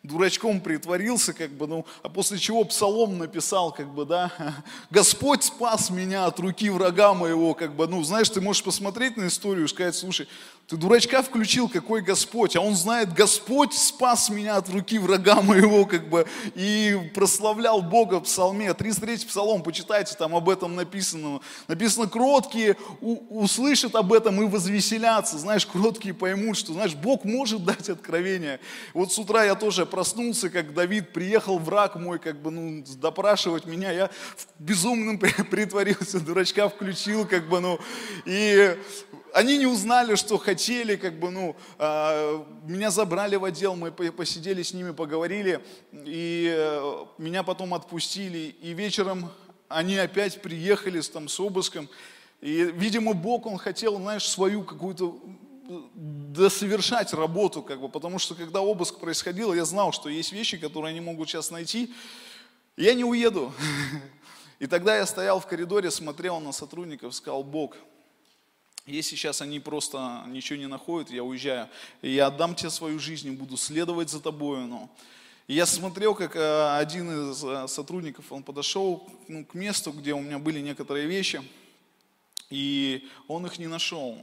Дурачком 0.03 0.61
притворился, 0.61 1.33
как 1.33 1.51
бы, 1.51 1.67
ну, 1.67 1.85
а 2.03 2.09
после 2.09 2.37
чего 2.37 2.63
псалом 2.63 3.17
написал, 3.17 3.71
как 3.71 3.87
бы, 3.87 4.05
да, 4.05 4.31
Господь 4.89 5.43
спас 5.43 5.89
меня 5.89 6.25
от 6.25 6.39
руки 6.39 6.69
врага 6.69 7.13
моего, 7.13 7.53
как 7.53 7.75
бы, 7.75 7.87
ну, 7.87 8.03
знаешь, 8.03 8.29
ты 8.29 8.41
можешь 8.41 8.63
посмотреть 8.63 9.17
на 9.17 9.27
историю 9.27 9.65
и 9.65 9.67
сказать, 9.67 9.95
слушай, 9.95 10.27
ты 10.67 10.75
дурачка 10.75 11.23
включил, 11.23 11.69
какой 11.69 12.01
Господь, 12.01 12.57
а 12.57 12.61
он 12.61 12.75
знает, 12.75 13.13
Господь 13.13 13.73
спас 13.73 14.29
меня 14.29 14.57
от 14.57 14.67
руки 14.67 14.99
врага 14.99 15.41
моего, 15.41 15.85
как 15.85 16.09
бы, 16.09 16.27
и 16.55 17.09
прославлял 17.15 17.81
Бога 17.81 18.15
в 18.15 18.23
псалме, 18.23 18.73
33 18.73 19.27
псалом, 19.27 19.63
почитайте, 19.63 20.15
там 20.15 20.35
об 20.35 20.49
этом 20.49 20.75
написано, 20.75 21.39
написано, 21.69 22.07
кроткие 22.07 22.75
услышат 22.99 23.95
об 23.95 24.11
этом 24.11 24.41
и 24.41 24.45
возвеселятся, 24.45 25.37
знаешь, 25.37 25.65
кроткие 25.65 26.13
поймут, 26.13 26.57
что, 26.57 26.73
знаешь, 26.73 26.95
Бог 26.95 27.23
может 27.23 27.63
дать 27.63 27.87
откровение. 27.87 28.59
Вот 28.93 29.13
с 29.13 29.17
утра 29.17 29.45
я 29.45 29.55
тоже 29.55 29.85
проснулся, 29.85 30.49
как 30.49 30.73
Давид, 30.73 31.13
приехал 31.13 31.59
враг 31.59 31.95
мой, 31.95 32.19
как 32.19 32.41
бы, 32.41 32.51
ну, 32.51 32.83
допрашивать 32.97 33.65
меня, 33.65 33.91
я 33.91 34.09
безумным 34.59 35.17
притворился, 35.49 36.19
дурачка 36.19 36.67
включил, 36.67 37.25
как 37.25 37.47
бы, 37.47 37.61
ну, 37.61 37.79
и 38.25 38.77
они 39.33 39.57
не 39.57 39.65
узнали, 39.65 40.15
что 40.15 40.37
хотели, 40.37 40.95
как 40.95 41.19
бы, 41.19 41.29
ну, 41.29 41.55
э, 41.77 42.43
меня 42.65 42.91
забрали 42.91 43.35
в 43.35 43.43
отдел, 43.43 43.75
мы 43.75 43.91
посидели 43.91 44.63
с 44.63 44.73
ними, 44.73 44.91
поговорили, 44.91 45.63
и 45.91 46.53
э, 46.55 47.05
меня 47.17 47.43
потом 47.43 47.73
отпустили, 47.73 48.55
и 48.61 48.73
вечером 48.73 49.29
они 49.67 49.97
опять 49.97 50.41
приехали 50.41 51.01
с, 51.01 51.09
там, 51.09 51.27
с 51.27 51.39
обыском, 51.39 51.89
и, 52.41 52.71
видимо, 52.73 53.13
Бог, 53.13 53.45
Он 53.45 53.57
хотел, 53.57 53.97
знаешь, 53.97 54.27
свою 54.27 54.63
какую-то 54.63 55.19
досовершать 55.93 57.13
работу, 57.13 57.61
как 57.61 57.81
бы, 57.81 57.89
потому 57.89 58.19
что 58.19 58.35
когда 58.35 58.61
обыск 58.61 58.99
происходил, 58.99 59.53
я 59.53 59.65
знал, 59.65 59.91
что 59.91 60.09
есть 60.09 60.31
вещи, 60.31 60.57
которые 60.57 60.91
они 60.91 61.01
могут 61.01 61.29
сейчас 61.29 61.51
найти, 61.51 61.93
я 62.77 62.93
не 62.93 63.03
уеду. 63.03 63.53
И 64.59 64.67
тогда 64.67 64.95
я 64.95 65.05
стоял 65.05 65.39
в 65.39 65.45
коридоре, 65.45 65.91
смотрел 65.91 66.39
на 66.39 66.51
сотрудников, 66.51 67.13
сказал, 67.13 67.43
Бог, 67.43 67.75
если 68.87 69.15
сейчас 69.15 69.41
они 69.41 69.59
просто 69.59 70.23
ничего 70.27 70.57
не 70.57 70.67
находят, 70.67 71.11
я 71.11 71.23
уезжаю, 71.23 71.69
я 72.01 72.27
отдам 72.27 72.55
тебе 72.55 72.69
свою 72.69 72.99
жизнь 72.99 73.31
буду 73.31 73.57
следовать 73.57 74.09
за 74.09 74.21
тобой. 74.21 74.65
И 75.47 75.53
я 75.53 75.65
смотрел, 75.65 76.15
как 76.15 76.35
э, 76.35 76.77
один 76.77 77.31
из 77.31 77.43
э, 77.43 77.67
сотрудников, 77.67 78.31
он 78.31 78.43
подошел 78.43 79.07
ну, 79.27 79.45
к 79.45 79.53
месту, 79.53 79.91
где 79.91 80.13
у 80.13 80.19
меня 80.19 80.39
были 80.39 80.59
некоторые 80.59 81.05
вещи, 81.05 81.41
и 82.49 83.07
он 83.27 83.45
их 83.45 83.59
не 83.59 83.67
нашел. 83.67 84.17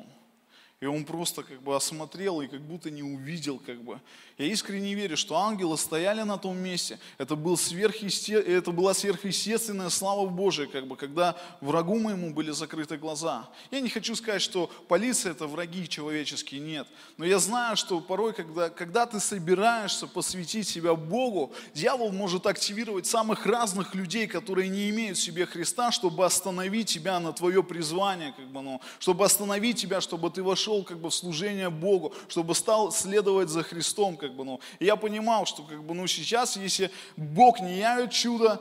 И 0.84 0.86
он 0.86 1.06
просто 1.06 1.42
как 1.42 1.62
бы 1.62 1.74
осмотрел 1.74 2.42
и 2.42 2.46
как 2.46 2.60
будто 2.60 2.90
не 2.90 3.02
увидел 3.02 3.58
как 3.58 3.82
бы. 3.82 3.98
Я 4.36 4.44
искренне 4.46 4.92
верю, 4.94 5.16
что 5.16 5.34
ангелы 5.34 5.78
стояли 5.78 6.20
на 6.24 6.36
том 6.36 6.58
месте. 6.58 6.98
Это, 7.16 7.36
был 7.36 7.56
сверхъесте... 7.56 8.34
это 8.34 8.70
была 8.70 8.92
сверхъестественная 8.92 9.88
слава 9.88 10.28
Божия, 10.28 10.66
как 10.66 10.86
бы, 10.86 10.96
когда 10.96 11.36
врагу 11.62 11.98
моему 11.98 12.34
были 12.34 12.50
закрыты 12.50 12.98
глаза. 12.98 13.48
Я 13.70 13.80
не 13.80 13.88
хочу 13.88 14.14
сказать, 14.14 14.42
что 14.42 14.70
полиция 14.86 15.32
это 15.32 15.46
враги 15.46 15.88
человеческие, 15.88 16.60
нет. 16.60 16.86
Но 17.16 17.24
я 17.24 17.38
знаю, 17.38 17.78
что 17.78 18.00
порой, 18.00 18.34
когда, 18.34 18.68
когда 18.68 19.06
ты 19.06 19.20
собираешься 19.20 20.06
посвятить 20.06 20.68
себя 20.68 20.94
Богу, 20.94 21.54
дьявол 21.72 22.12
может 22.12 22.46
активировать 22.46 23.06
самых 23.06 23.46
разных 23.46 23.94
людей, 23.94 24.26
которые 24.26 24.68
не 24.68 24.90
имеют 24.90 25.16
в 25.16 25.22
себе 25.22 25.46
Христа, 25.46 25.92
чтобы 25.92 26.26
остановить 26.26 26.88
тебя 26.88 27.20
на 27.20 27.32
твое 27.32 27.62
призвание, 27.62 28.34
как 28.36 28.48
бы, 28.48 28.60
ну, 28.60 28.82
чтобы 28.98 29.24
остановить 29.24 29.80
тебя, 29.80 30.02
чтобы 30.02 30.28
ты 30.28 30.42
вошел 30.42 30.74
как 30.83 30.99
бы, 30.99 31.11
в 31.11 31.14
служение 31.14 31.71
Богу, 31.71 32.12
чтобы 32.28 32.54
стал 32.54 32.90
следовать 32.90 33.49
за 33.49 33.62
Христом 33.62 34.16
как 34.16 34.35
бы, 34.35 34.45
ну, 34.45 34.61
и 34.78 34.87
я 34.87 34.97
понимал, 34.97 35.47
что, 35.47 35.62
как 35.62 35.83
бы, 35.85 35.95
ну, 35.95 36.07
сейчас, 36.07 36.57
если 36.57 36.90
Бог 37.16 37.61
не 37.61 37.78
явит 37.78 38.11
чудо, 38.11 38.61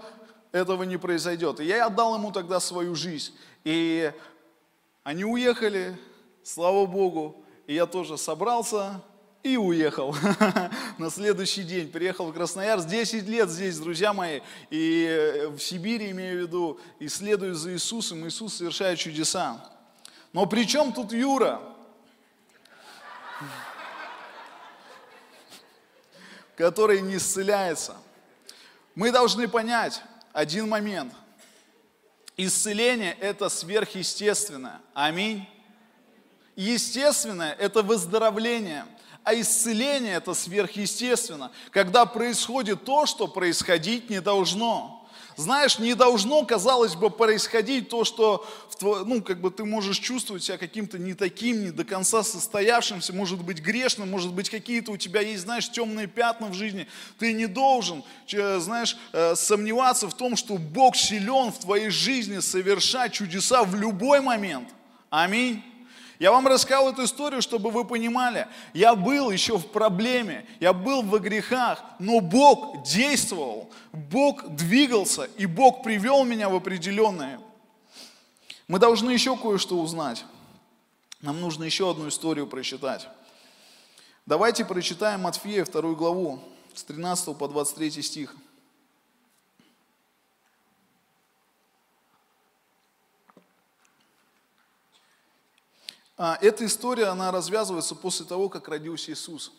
этого 0.52 0.84
не 0.84 0.98
произойдет. 0.98 1.60
И 1.60 1.66
я 1.66 1.88
отдал 1.88 2.16
ему 2.16 2.32
тогда 2.32 2.60
свою 2.60 2.96
жизнь. 2.96 3.34
И 3.64 4.12
они 5.04 5.26
уехали, 5.26 5.98
слава 6.44 6.86
Богу, 6.86 7.44
и 7.66 7.74
я 7.74 7.86
тоже 7.86 8.18
собрался 8.18 9.02
и 9.42 9.58
уехал 9.58 10.16
на 10.98 11.10
следующий 11.10 11.64
день. 11.64 11.90
Приехал 11.90 12.28
в 12.28 12.34
Красноярск, 12.34 12.88
10 12.88 13.28
лет 13.28 13.50
здесь, 13.50 13.78
друзья 13.78 14.14
мои, 14.14 14.40
и 14.70 15.50
в 15.56 15.60
Сибири, 15.60 16.12
имею 16.12 16.38
в 16.38 16.42
виду, 16.48 16.80
и 17.00 17.10
следую 17.10 17.56
за 17.56 17.74
Иисусом, 17.74 18.26
Иисус 18.28 18.56
совершает 18.56 19.00
чудеса. 19.00 19.70
Но 20.32 20.46
при 20.46 20.66
чем 20.66 20.94
тут 20.94 21.12
Юра? 21.12 21.62
который 26.56 27.02
не 27.02 27.18
исцеляется. 27.18 27.98
Мы 28.96 29.12
должны 29.12 29.48
понять 29.48 30.02
один 30.34 30.70
момент. 30.70 31.14
Исцеление– 32.38 33.16
это 33.20 33.50
сверхъестественное. 33.50 34.82
Аминь. 34.94 35.48
Естественное– 36.56 37.54
это 37.60 37.82
выздоровление, 37.82 38.86
а 39.24 39.34
исцеление– 39.34 40.14
это 40.16 40.34
сверхъестественно, 40.34 41.52
когда 41.72 42.06
происходит 42.06 42.86
то, 42.86 43.06
что 43.06 43.28
происходить 43.28 44.10
не 44.10 44.22
должно. 44.22 44.93
Знаешь, 45.36 45.80
не 45.80 45.96
должно, 45.96 46.46
казалось 46.46 46.96
бы, 46.96 47.10
происходить 47.10 47.90
то, 47.90 48.04
что 48.04 48.46
ну, 48.82 49.22
как 49.22 49.40
бы 49.40 49.50
ты 49.52 49.66
можешь 49.66 49.98
чувствовать 49.98 50.44
себя 50.44 50.58
каким-то 50.58 50.98
не 50.98 51.14
таким, 51.14 51.64
не 51.64 51.72
до 51.72 51.84
конца 51.84 52.24
состоявшимся, 52.24 53.14
может 53.14 53.42
быть 53.42 53.60
грешным, 53.60 54.10
может 54.10 54.34
быть 54.34 54.50
какие-то 54.50 54.92
у 54.92 54.98
тебя 54.98 55.22
есть, 55.22 55.44
знаешь, 55.44 55.70
темные 55.70 56.08
пятна 56.08 56.48
в 56.48 56.54
жизни. 56.54 56.88
Ты 57.20 57.34
не 57.34 57.48
должен, 57.48 58.04
знаешь, 58.28 58.98
э, 59.14 59.36
сомневаться 59.36 60.10
в 60.10 60.14
том, 60.14 60.36
что 60.36 60.58
Бог 60.58 60.96
силен 60.96 61.52
в 61.52 61.60
твоей 61.60 61.90
жизни 61.90 62.40
совершать 62.40 63.14
чудеса 63.14 63.64
в 63.64 63.76
любой 63.76 64.22
момент. 64.22 64.70
Аминь. 65.10 65.64
Я 66.24 66.32
вам 66.32 66.48
рассказал 66.48 66.88
эту 66.88 67.04
историю, 67.04 67.42
чтобы 67.42 67.70
вы 67.70 67.84
понимали, 67.84 68.48
я 68.74 68.96
был 68.96 69.30
еще 69.30 69.58
в 69.58 69.68
проблеме, 69.68 70.48
я 70.62 70.72
был 70.72 71.02
во 71.02 71.20
грехах, 71.20 71.84
но 72.00 72.22
Бог 72.22 72.82
действовал, 72.84 73.70
Бог 73.92 74.48
двигался, 74.56 75.26
и 75.36 75.46
Бог 75.46 75.84
привел 75.84 76.24
меня 76.24 76.48
в 76.48 76.56
определенное. 76.56 77.42
Мы 78.70 78.80
должны 78.80 79.12
еще 79.12 79.36
кое-что 79.36 79.78
узнать. 79.82 80.24
Нам 81.20 81.42
нужно 81.42 81.66
еще 81.66 81.92
одну 81.92 82.08
историю 82.08 82.48
прочитать. 82.48 83.10
Давайте 84.26 84.64
прочитаем 84.64 85.24
Матфея, 85.24 85.66
вторую 85.66 85.98
главу, 85.98 86.40
с 86.74 86.86
13 86.86 87.38
по 87.38 87.50
23 87.50 88.02
стих. 88.02 88.34
Эта 96.18 96.66
история, 96.66 97.08
она 97.08 97.32
развязывается 97.32 97.96
после 97.96 98.26
того, 98.26 98.50
как 98.50 98.68
родился 98.68 99.12
Иисус. 99.12 99.52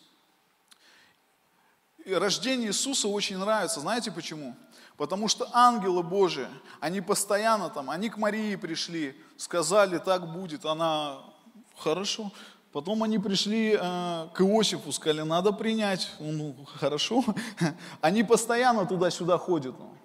И 2.05 2.13
рождение 2.13 2.69
Иисуса 2.69 3.07
очень 3.07 3.37
нравится. 3.37 3.79
Знаете 3.79 4.11
почему? 4.11 4.55
Потому 4.95 5.27
что 5.27 5.49
ангелы 5.51 6.03
Божии, 6.03 6.47
они 6.79 7.01
постоянно 7.01 7.69
там, 7.69 7.89
они 7.89 8.09
к 8.09 8.17
Марии 8.17 8.55
пришли, 8.55 9.19
сказали, 9.35 9.97
так 9.97 10.31
будет, 10.31 10.65
она, 10.65 11.17
хорошо. 11.77 12.31
Потом 12.71 13.03
они 13.03 13.19
пришли 13.19 13.73
э, 13.73 14.27
к 14.33 14.41
Иосифу, 14.41 14.91
сказали, 14.91 15.21
надо 15.21 15.51
принять, 15.51 16.11
ну, 16.19 16.55
хорошо. 16.75 17.23
Они 18.01 18.21
постоянно 18.21 18.85
туда-сюда 18.85 19.37
ходят. 19.37 19.79
Ну. 19.79 19.95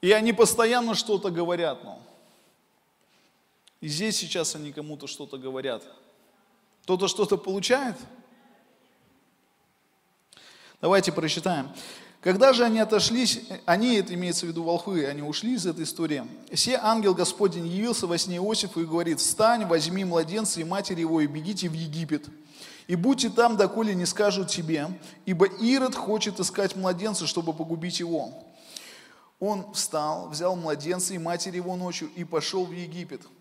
И 0.00 0.10
они 0.10 0.32
постоянно 0.32 0.96
что-то 0.96 1.30
говорят. 1.30 1.84
Ну. 1.84 2.02
И 3.80 3.88
здесь 3.88 4.16
сейчас 4.16 4.56
они 4.56 4.72
кому-то 4.72 5.06
что-то 5.06 5.38
говорят. 5.38 5.84
Кто-то 6.82 7.06
что-то 7.06 7.36
получает? 7.36 7.96
Давайте 10.80 11.12
прочитаем. 11.12 11.70
Когда 12.20 12.52
же 12.52 12.64
они 12.64 12.80
отошлись, 12.80 13.40
они, 13.64 13.94
это 13.94 14.14
имеется 14.14 14.46
в 14.46 14.48
виду 14.48 14.64
волхвы, 14.64 15.06
они 15.06 15.22
ушли 15.22 15.54
из 15.54 15.66
этой 15.66 15.84
истории, 15.84 16.26
все 16.52 16.76
ангел 16.82 17.14
Господень 17.14 17.68
явился 17.68 18.08
во 18.08 18.18
сне 18.18 18.38
Иосифу 18.38 18.80
и 18.80 18.86
говорит, 18.86 19.20
встань, 19.20 19.66
возьми 19.66 20.04
младенца 20.04 20.60
и 20.60 20.64
матери 20.64 21.00
его 21.00 21.20
и 21.20 21.28
бегите 21.28 21.68
в 21.68 21.74
Египет. 21.74 22.26
И 22.88 22.96
будьте 22.96 23.28
там, 23.28 23.56
доколе 23.56 23.94
не 23.94 24.04
скажут 24.04 24.48
тебе, 24.48 24.88
ибо 25.26 25.46
Ирод 25.46 25.94
хочет 25.94 26.40
искать 26.40 26.74
младенца, 26.74 27.28
чтобы 27.28 27.52
погубить 27.52 28.00
его. 28.00 28.32
Он 29.38 29.72
встал, 29.72 30.28
взял 30.28 30.56
младенца 30.56 31.14
и 31.14 31.18
матери 31.18 31.56
его 31.56 31.76
ночью 31.76 32.10
и 32.16 32.24
пошел 32.24 32.64
в 32.64 32.72
Египет– 32.72 33.22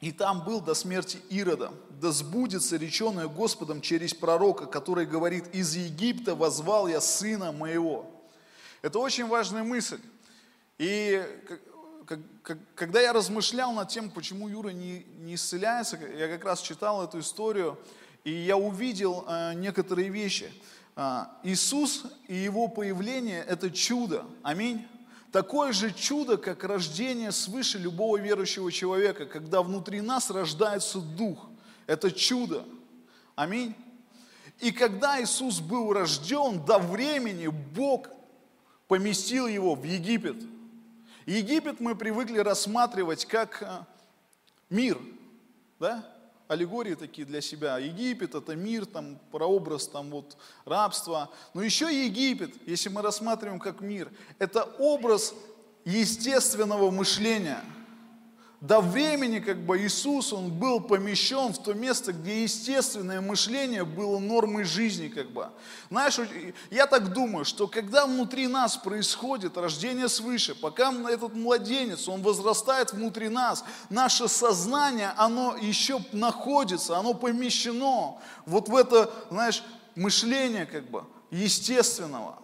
и 0.00 0.12
там 0.12 0.44
был 0.44 0.60
до 0.60 0.74
смерти 0.74 1.18
Ирода. 1.30 1.72
Да 1.90 2.12
сбудется 2.12 2.76
реченое 2.76 3.28
Господом 3.28 3.80
через 3.80 4.12
пророка, 4.12 4.66
который 4.66 5.06
говорит, 5.06 5.54
из 5.54 5.74
Египта 5.74 6.34
возвал 6.34 6.86
я 6.86 7.00
сына 7.00 7.52
моего. 7.52 8.10
Это 8.82 8.98
очень 8.98 9.26
важная 9.26 9.62
мысль. 9.62 10.00
И 10.78 11.24
когда 12.74 13.00
я 13.00 13.12
размышлял 13.12 13.72
над 13.72 13.88
тем, 13.88 14.10
почему 14.10 14.48
Юра 14.48 14.68
не, 14.68 15.04
не 15.18 15.34
исцеляется, 15.34 15.98
я 16.16 16.28
как 16.28 16.44
раз 16.44 16.60
читал 16.60 17.02
эту 17.02 17.20
историю, 17.20 17.78
и 18.22 18.30
я 18.30 18.56
увидел 18.56 19.24
э, 19.26 19.54
некоторые 19.54 20.10
вещи. 20.10 20.52
А, 20.94 21.38
Иисус 21.42 22.04
и 22.28 22.34
Его 22.34 22.68
появление– 22.68 23.44
это 23.48 23.70
чудо. 23.70 24.24
Аминь. 24.42 24.86
Такое 25.32 25.72
же 25.72 25.92
чудо, 25.92 26.36
как 26.36 26.64
рождение 26.64 27.32
свыше 27.32 27.78
любого 27.78 28.16
верующего 28.16 28.70
человека, 28.72 29.26
когда 29.26 29.62
внутри 29.62 30.00
нас 30.00 30.30
рождается 30.30 31.00
Дух. 31.00 31.48
Это 31.86 32.10
чудо. 32.10 32.64
Аминь. 33.34 33.74
И 34.60 34.70
когда 34.72 35.22
Иисус 35.22 35.60
был 35.60 35.92
рожден, 35.92 36.64
до 36.64 36.78
времени 36.78 37.48
Бог 37.48 38.08
поместил 38.88 39.46
его 39.46 39.74
в 39.74 39.84
Египет. 39.84 40.36
Египет 41.26 41.80
мы 41.80 41.94
привыкли 41.94 42.38
рассматривать 42.38 43.24
как 43.26 43.62
э, 43.62 43.84
мир, 44.70 44.98
да? 45.80 46.15
Аллегории 46.48 46.94
такие 46.94 47.26
для 47.26 47.40
себя. 47.40 47.78
Египет– 47.78 48.34
это 48.36 48.56
мир, 48.56 48.86
там, 48.86 49.18
прообраз 49.30 49.88
там, 49.88 50.10
вот, 50.10 50.36
рабства. 50.64 51.30
Но 51.54 51.62
еще 51.62 51.86
Египет, 51.86 52.54
если 52.66 52.88
мы 52.88 53.02
рассматриваем 53.02 53.58
как 53.58 53.80
мир, 53.80 54.10
это 54.38 54.64
образ 54.78 55.34
естественного 55.84 56.90
мышления– 56.90 57.62
до 58.60 58.80
времени 58.80 59.38
как 59.38 59.58
бы 59.58 59.78
Иисус, 59.78 60.32
Он 60.32 60.50
был 60.50 60.80
помещен 60.80 61.52
в 61.52 61.62
то 61.62 61.74
место, 61.74 62.12
где 62.12 62.42
естественное 62.42 63.20
мышление 63.20 63.84
было 63.84 64.18
нормой 64.18 64.64
жизни 64.64 65.08
как 65.08 65.30
бы. 65.30 65.48
Знаешь, 65.90 66.18
я 66.70 66.86
так 66.86 67.12
думаю, 67.12 67.44
что 67.44 67.66
когда 67.66 68.06
внутри 68.06 68.46
нас 68.46 68.76
происходит 68.76 69.58
рождение 69.58 70.08
свыше, 70.08 70.54
пока 70.54 70.92
этот 71.10 71.34
младенец, 71.34 72.08
он 72.08 72.22
возрастает 72.22 72.92
внутри 72.92 73.28
нас, 73.28 73.62
наше 73.90 74.26
сознание, 74.26 75.12
оно 75.16 75.56
еще 75.56 76.00
находится, 76.12 76.96
оно 76.96 77.12
помещено 77.12 78.18
вот 78.46 78.68
в 78.68 78.74
это, 78.74 79.12
знаешь, 79.30 79.62
мышление 79.94 80.64
как 80.64 80.88
бы 80.90 81.04
естественного. 81.30 82.38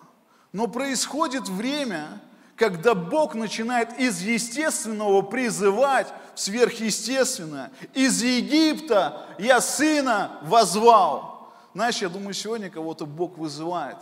Но 0.53 0.67
происходит 0.67 1.49
время, 1.49 2.21
когда 2.57 2.95
Бог 2.95 3.35
начинает 3.35 3.99
из 3.99 4.21
естественного 4.21 5.23
призывать 5.23 6.13
в 6.35 6.41
сверхъестественное. 6.41 7.73
Из 7.95 8.23
Египта 8.23 9.27
я 9.39 9.61
сына 9.61 10.39
возвал. 10.43 11.53
Знаешь, 11.75 12.03
я 12.03 12.09
думаю, 12.09 12.35
сегодня 12.35 12.71
кого-то 12.71 13.07
Бог 13.07 13.39
вызывает 13.39 13.97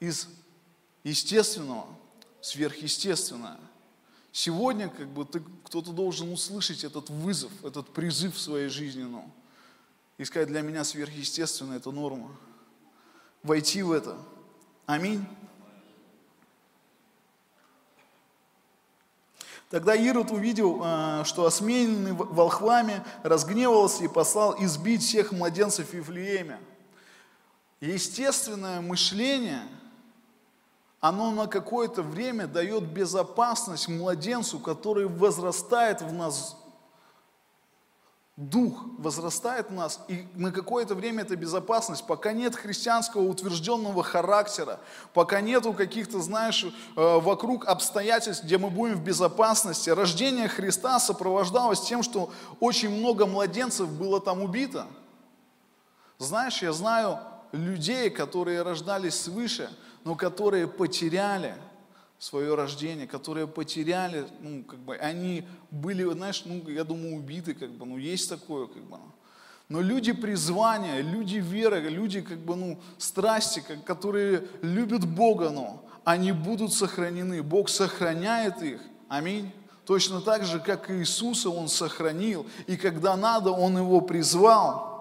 из 0.00 0.28
естественного 1.04 1.86
в 2.40 2.46
сверхъестественное. 2.46 3.58
Сегодня 4.32 4.88
как 4.88 5.08
бы 5.08 5.24
ты, 5.24 5.42
кто-то 5.64 5.92
должен 5.92 6.30
услышать 6.32 6.84
этот 6.84 7.08
вызов, 7.08 7.50
этот 7.64 7.88
призыв 7.92 8.34
в 8.34 8.40
своей 8.40 8.68
жизни. 8.68 9.02
Ну, 9.02 9.30
и 10.18 10.24
сказать, 10.24 10.48
для 10.48 10.62
меня 10.62 10.84
сверхъестественное– 10.84 11.76
это 11.78 11.90
норма. 11.90 12.28
Войти 13.42 13.82
в 13.82 13.92
это. 13.92 14.18
Аминь. 14.84 15.24
Тогда 19.68 19.94
Ирод 19.94 20.30
увидел, 20.30 20.80
э, 20.84 21.22
что 21.24 21.44
осмененный 21.44 22.12
волхвами 22.12 23.02
разгневался 23.24 24.04
и 24.04 24.08
послал 24.08 24.54
избить 24.62 25.02
всех 25.02 25.32
младенцев 25.32 25.92
Вифлееме. 25.92 26.60
Естественное 27.80 28.80
мышление, 28.80 29.62
оно 31.00 31.32
на 31.32 31.46
какое-то 31.48 32.02
время 32.02 32.46
дает 32.46 32.84
безопасность 32.84 33.88
младенцу, 33.88 34.60
который 34.60 35.06
возрастает 35.06 36.00
в 36.00 36.12
нас 36.12 36.56
дух 38.36 38.84
возрастает 38.98 39.70
в 39.70 39.72
нас, 39.72 40.00
и 40.08 40.26
на 40.34 40.52
какое-то 40.52 40.94
время 40.94 41.22
это 41.22 41.36
безопасность, 41.36 42.06
пока 42.06 42.32
нет 42.32 42.54
христианского 42.54 43.22
утвержденного 43.22 44.02
характера, 44.02 44.78
пока 45.14 45.40
нету 45.40 45.72
каких-то, 45.72 46.20
знаешь, 46.20 46.64
э, 46.64 46.70
вокруг 46.96 47.66
обстоятельств, 47.66 48.44
где 48.44 48.58
мы 48.58 48.68
будем 48.68 48.96
в 48.96 49.02
безопасности. 49.02 49.88
Рождение 49.88 50.48
Христа 50.48 51.00
сопровождалось 51.00 51.80
тем, 51.80 52.02
что 52.02 52.30
очень 52.60 52.90
много 52.90 53.24
младенцев 53.24 53.88
было 53.88 54.20
там 54.20 54.42
убито. 54.42 54.86
Знаешь, 56.18 56.60
я 56.62 56.72
знаю 56.72 57.18
людей, 57.52 58.10
которые 58.10 58.62
рождались 58.62 59.18
свыше, 59.18 59.70
но 60.04 60.14
которые 60.14 60.66
потеряли– 60.66 61.54
свое 62.18 62.54
рождение, 62.54 63.06
которые 63.06 63.46
потеряли, 63.46 64.26
ну, 64.40 64.64
как 64.64 64.78
бы, 64.78 64.96
они 64.96 65.46
были, 65.70 66.10
знаешь, 66.12 66.42
ну, 66.44 66.68
я 66.68 66.84
думаю, 66.84 67.16
убиты, 67.16 67.54
как 67.54 67.70
бы, 67.70 67.86
ну, 67.86 67.98
есть 67.98 68.28
такое, 68.28 68.66
как 68.66 68.82
бы. 68.84 68.98
Но 69.68 69.80
люди 69.80 70.12
призвания, 70.12 71.00
люди 71.00 71.38
веры, 71.38 71.80
люди, 71.80 72.20
как 72.20 72.38
бы, 72.38 72.56
ну, 72.56 72.80
страсти, 72.98 73.62
как, 73.66 73.84
которые 73.84 74.46
любят 74.62 75.04
Бога, 75.04 75.50
ну, 75.50 75.82
они 76.04 76.30
будут 76.30 76.72
сохранены. 76.72 77.42
Бог 77.42 77.68
сохраняет 77.68 78.62
их. 78.62 78.80
Аминь. 79.08 79.52
Точно 79.84 80.20
так 80.20 80.44
же, 80.44 80.60
как 80.60 80.88
Иисуса 80.88 81.50
Он 81.50 81.68
сохранил, 81.68 82.46
и 82.68 82.76
когда 82.76 83.16
надо, 83.16 83.50
Он 83.50 83.76
его 83.76 84.00
призвал. 84.00 84.96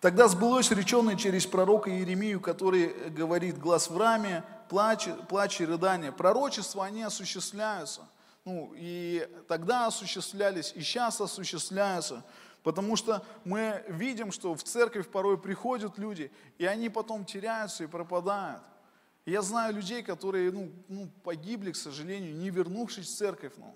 Тогда 0.00 0.28
сбылось 0.28 0.70
реченное 0.70 1.16
через 1.16 1.46
пророка 1.46 1.90
Иеремию, 1.90 2.38
который 2.40 3.10
говорит, 3.10 3.58
глаз 3.58 3.88
в 3.88 3.96
раме, 3.96 4.44
плач, 4.68 5.08
плач 5.28 5.60
и 5.60 5.66
рыдание. 5.66 6.12
Пророчества, 6.12 6.84
они 6.84 7.02
осуществляются. 7.02 8.02
Ну, 8.44 8.72
и 8.74 9.28
тогда 9.46 9.86
осуществлялись, 9.86 10.72
и 10.74 10.80
сейчас 10.80 11.20
осуществляются. 11.20 12.24
Потому 12.62 12.96
что 12.96 13.24
мы 13.44 13.84
видим, 13.88 14.32
что 14.32 14.54
в 14.54 14.62
церковь 14.62 15.08
порой 15.08 15.38
приходят 15.38 15.98
люди, 15.98 16.30
и 16.58 16.66
они 16.66 16.88
потом 16.88 17.24
теряются 17.24 17.84
и 17.84 17.86
пропадают. 17.86 18.62
Я 19.26 19.42
знаю 19.42 19.74
людей, 19.74 20.02
которые 20.02 20.50
ну, 20.50 20.72
ну, 20.88 21.08
погибли, 21.22 21.72
к 21.72 21.76
сожалению, 21.76 22.34
не 22.34 22.50
вернувшись 22.50 23.08
в 23.08 23.16
церковь. 23.16 23.52
Ну. 23.58 23.74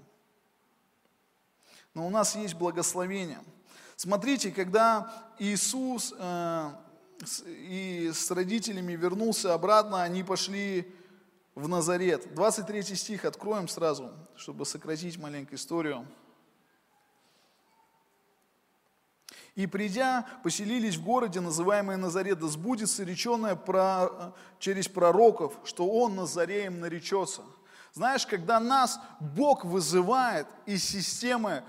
Но 1.95 2.07
у 2.07 2.11
нас 2.11 2.35
есть 2.35 2.55
благословение. 2.55 3.41
Смотрите, 3.97 4.51
когда 4.51 5.13
Иисус 5.39 6.15
э, 6.19 6.71
и 7.47 8.11
с 8.13 8.31
родителями 8.31 8.93
вернулся 8.95 9.55
обратно, 9.55 10.03
они 10.03 10.23
пошли 10.23 10.93
в 11.55 11.69
Назарет. 11.69 12.35
23 12.35 12.83
стих 12.83 13.25
откроем 13.25 13.69
сразу, 13.69 14.11
чтобы 14.37 14.65
сократить 14.67 15.19
маленькую 15.19 15.59
историю. 15.59 16.07
И 19.55 19.67
придя, 19.67 20.27
поселились 20.43 20.97
в 20.97 21.05
городе, 21.05 21.41
называемое 21.41 21.99
Назарет, 21.99 22.39
да 22.39 22.47
сбудется 22.47 23.05
реченное 23.05 23.55
про, 23.55 24.35
через 24.59 24.89
пророков, 24.89 25.53
что 25.65 25.87
он 25.87 26.17
Назареем 26.17 26.81
наречется. 26.81 27.43
Знаешь, 27.93 28.27
когда 28.27 28.59
нас 28.59 28.99
Бог 29.21 29.67
вызывает 29.67 30.47
из 30.65 30.83
системы 30.83 31.63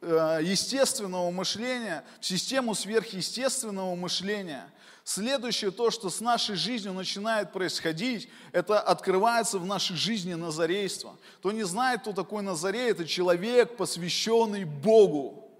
э, 0.00 0.38
естественного 0.42 1.30
мышления 1.30 2.02
в 2.18 2.24
систему 2.24 2.74
сверхъестественного 2.74 3.94
мышления, 3.94 4.72
Следующее, 5.08 5.70
то, 5.70 5.90
что 5.90 6.10
с 6.10 6.20
нашей 6.20 6.54
жизнью 6.54 6.92
начинает 6.92 7.50
происходить, 7.50 8.28
это 8.52 8.78
открывается 8.78 9.58
в 9.58 9.64
нашей 9.64 9.96
жизни 9.96 10.34
назарейство. 10.34 11.16
Кто 11.38 11.50
не 11.50 11.62
знает, 11.62 12.02
кто 12.02 12.12
такой 12.12 12.42
Назарей, 12.42 12.90
это 12.90 13.06
человек, 13.06 13.78
посвященный 13.78 14.64
Богу. 14.64 15.50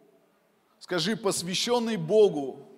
Скажи, 0.81 1.17
посвященный 1.17 1.97
Богу. 1.97 2.69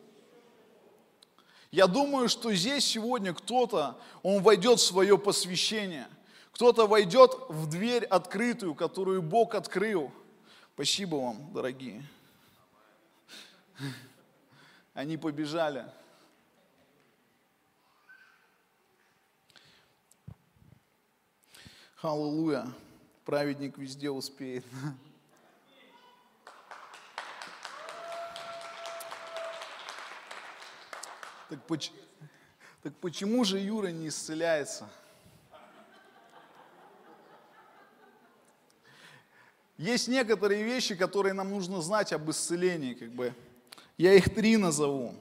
Я 1.73 1.89
думаю, 1.89 2.29
что 2.29 2.55
здесь 2.55 2.85
сегодня 2.85 3.35
кто-то, 3.35 3.99
он 4.23 4.41
войдет 4.41 4.79
в 4.79 4.85
свое 4.85 5.19
посвящение. 5.19 6.07
Кто-то 6.53 6.87
войдет 6.87 7.37
в 7.49 7.69
дверь 7.69 8.05
открытую, 8.05 8.77
которую 8.77 9.23
Бог 9.23 9.57
открыл. 9.57 10.13
Спасибо 10.75 11.17
вам, 11.17 11.53
дорогие. 11.53 12.05
Они 14.95 15.17
побежали. 15.17 15.85
Аллилуйя. 22.03 22.67
Праведник 23.27 23.77
везде 23.77 24.09
успеет. 24.09 24.65
Так, 31.51 31.63
поч... 31.67 31.93
так 32.83 32.95
почему 32.97 33.45
же 33.45 33.59
Юра 33.59 33.89
не 33.89 34.09
исцеляется? 34.09 34.89
Есть 39.77 40.09
некоторые 40.09 40.63
вещи, 40.63 40.95
которые 40.95 41.35
нам 41.35 41.51
нужно 41.51 41.83
знать 41.83 42.15
об 42.15 42.31
исцелении, 42.31 42.95
как 42.95 43.11
бы. 43.11 43.35
Я 43.99 44.15
их 44.15 44.35
три 44.35 44.57
назову. 44.57 45.15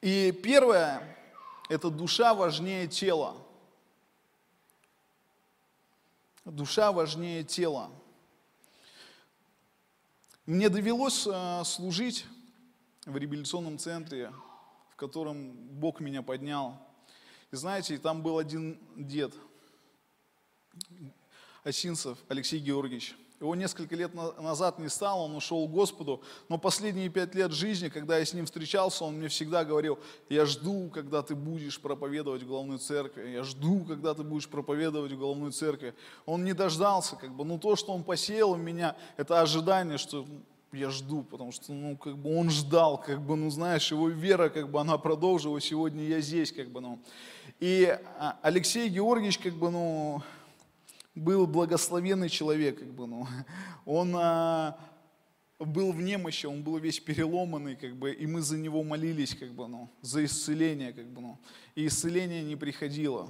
И 0.00 0.32
первое– 0.32 1.02
это 1.68 1.90
душа 1.90 2.32
важнее 2.32 2.86
тела. 2.86 3.41
Душа 6.44 6.92
важнее 6.92 7.44
тела. 7.44 7.90
Мне 10.44 10.68
довелось 10.68 11.26
э, 11.26 11.62
служить 11.64 12.26
в 13.06 13.16
реабилитационном 13.16 13.78
центре 13.78 14.32
в 14.92 14.96
котором 14.96 15.52
Бог 15.52 16.00
меня 16.00 16.22
поднял. 16.22 16.78
И 17.50 17.56
знаете, 17.56 17.98
там 17.98 18.22
был 18.22 18.38
один 18.38 18.78
дед, 18.94 19.34
Осинцев 21.64 22.18
Алексей 22.28 22.60
Георгиевич. 22.60 23.16
Его 23.42 23.56
несколько 23.56 23.96
лет 23.96 24.12
назад 24.14 24.78
не 24.78 24.88
стало, 24.88 25.22
он 25.22 25.34
ушел 25.34 25.66
к 25.66 25.70
Господу. 25.72 26.22
Но 26.48 26.58
последние 26.58 27.08
пять 27.08 27.34
лет 27.34 27.50
жизни, 27.52 27.88
когда 27.88 28.18
я 28.18 28.24
с 28.24 28.32
ним 28.32 28.46
встречался, 28.46 29.04
он 29.04 29.16
мне 29.16 29.26
всегда 29.26 29.64
говорил, 29.64 29.98
я 30.28 30.46
жду, 30.46 30.90
когда 30.94 31.22
ты 31.22 31.34
будешь 31.34 31.80
проповедовать 31.80 32.44
в 32.44 32.46
главной 32.46 32.78
церкви. 32.78 33.30
Я 33.30 33.42
жду, 33.42 33.84
когда 33.84 34.14
ты 34.14 34.22
будешь 34.22 34.48
проповедовать 34.48 35.12
в 35.12 35.18
главной 35.18 35.50
церкви. 35.50 35.94
Он 36.24 36.44
не 36.44 36.52
дождался, 36.52 37.16
как 37.16 37.32
бы, 37.32 37.44
но 37.44 37.58
то, 37.58 37.74
что 37.74 37.92
он 37.92 38.04
посеял 38.04 38.52
у 38.52 38.56
меня, 38.56 38.96
это 39.16 39.40
ожидание, 39.40 39.98
что 39.98 40.24
я 40.72 40.90
жду, 40.90 41.22
потому 41.22 41.52
что, 41.52 41.72
ну, 41.72 41.96
как 41.96 42.16
бы 42.16 42.38
он 42.38 42.48
ждал, 42.48 42.96
как 42.96 43.20
бы, 43.20 43.36
ну, 43.36 43.50
знаешь, 43.50 43.90
его 43.90 44.08
вера, 44.08 44.48
как 44.48 44.70
бы, 44.70 44.80
она 44.80 44.96
продолжилась, 44.98 45.64
сегодня 45.64 46.04
я 46.04 46.20
здесь, 46.20 46.52
как 46.52 46.68
бы, 46.68 46.80
ну. 46.80 46.98
И 47.60 47.98
а, 48.18 48.38
Алексей 48.40 48.88
Георгиевич, 48.88 49.38
как 49.38 49.54
бы, 49.54 49.70
ну, 49.70 50.22
был 51.14 51.46
благословенный 51.46 52.28
человек, 52.28 52.78
как 52.78 52.88
бы, 52.88 53.06
ну, 53.06 53.26
он 53.84 54.14
а, 54.16 54.78
был 55.58 55.92
в 55.92 56.00
немощи, 56.00 56.46
он 56.46 56.62
был 56.62 56.78
весь 56.78 57.00
переломанный, 57.00 57.76
как 57.76 57.94
бы, 57.96 58.12
и 58.12 58.26
мы 58.26 58.40
за 58.40 58.56
него 58.56 58.82
молились, 58.82 59.34
как 59.34 59.50
бы, 59.50 59.68
ну, 59.68 59.90
за 60.00 60.24
исцеление, 60.24 60.92
как 60.92 61.06
бы, 61.06 61.20
ну, 61.20 61.38
и 61.74 61.86
исцеление 61.86 62.42
не 62.42 62.56
приходило. 62.56 63.28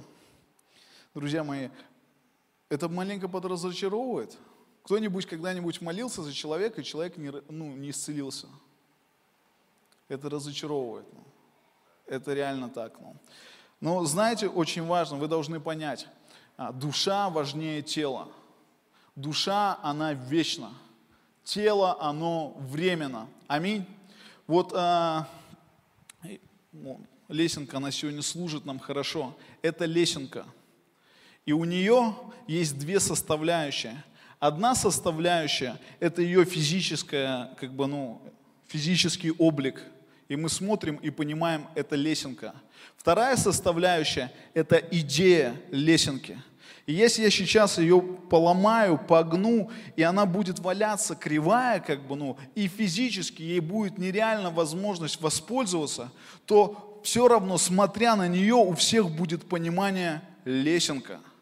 Друзья 1.13 1.43
мои, 1.43 1.69
это 2.69 2.89
маленько 2.89 3.27
подразочаровывает. 3.27 4.37
Кто-нибудь 4.83 5.25
когда-нибудь 5.27 5.81
молился 5.81 6.23
за 6.23 6.33
человека, 6.33 6.81
и 6.81 6.83
человек 6.83 7.17
не, 7.17 7.31
ну, 7.49 7.75
не 7.75 7.91
исцелился. 7.91 8.47
Это 10.09 10.29
разочаровывает. 10.29 11.05
Ну. 11.13 11.23
Это 12.07 12.33
реально 12.33 12.69
так. 12.69 12.99
Ну. 12.99 13.15
Но 13.79 14.03
знаете, 14.05 14.47
очень 14.47 14.85
важно, 14.85 15.17
вы 15.17 15.27
должны 15.27 15.59
понять, 15.59 16.07
душа 16.57 17.29
важнее 17.29 17.81
тела. 17.81 18.29
Душа, 19.15 19.79
она 19.83 20.13
вечна. 20.13 20.71
Тело, 21.43 22.01
оно 22.01 22.55
временно. 22.59 23.27
Аминь. 23.47 23.85
Вот 24.47 24.71
а, 24.75 25.27
лесенка, 27.27 27.77
она 27.77 27.91
сегодня 27.91 28.21
служит 28.21 28.65
нам 28.65 28.79
хорошо. 28.79 29.35
Это 29.61 29.85
лесенка. 29.85 30.45
И 31.45 31.51
у 31.51 31.65
нее 31.65 32.15
есть 32.47 32.77
две 32.79 32.99
составляющие. 32.99 34.03
Одна 34.39 34.75
составляющая– 34.75 35.79
это 35.99 36.21
ее 36.21 36.45
физическая, 36.45 37.53
как 37.59 37.73
бы, 37.73 37.87
ну, 37.87 38.21
физический 38.67 39.31
облик. 39.31 39.83
И 40.29 40.35
мы 40.35 40.49
смотрим 40.49 40.95
и 40.95 41.09
понимаем, 41.09 41.67
это 41.75 41.95
лесенка– 41.95 42.53
Вторая 43.03 43.35
составляющая– 43.35 44.31
это 44.53 44.77
идея 44.77 45.55
лесенки. 45.71 46.41
И 46.85 46.93
если 46.93 47.23
я 47.23 47.29
сейчас 47.29 47.77
ее 47.77 48.01
поломаю, 48.01 48.97
погну, 48.97 49.71
и 49.97 50.03
она 50.03 50.25
будет 50.25 50.59
валяться 50.59 51.13
кривая, 51.13 51.81
как 51.81 52.07
бы, 52.07 52.15
ну, 52.15 52.37
и 52.55 52.69
физически 52.69 53.41
ей 53.41 53.59
будет 53.59 53.97
нереально 53.97 54.51
возможность 54.51 55.19
воспользоваться, 55.19 56.11
то 56.45 57.01
все 57.03 57.27
равно, 57.27 57.57
смотря 57.57 58.15
на 58.15 58.29
нее, 58.29 58.55
у 58.55 58.73
всех 58.73 59.09
будет 59.11 59.47
понимание 59.49 60.21
лесенка– 60.45 61.19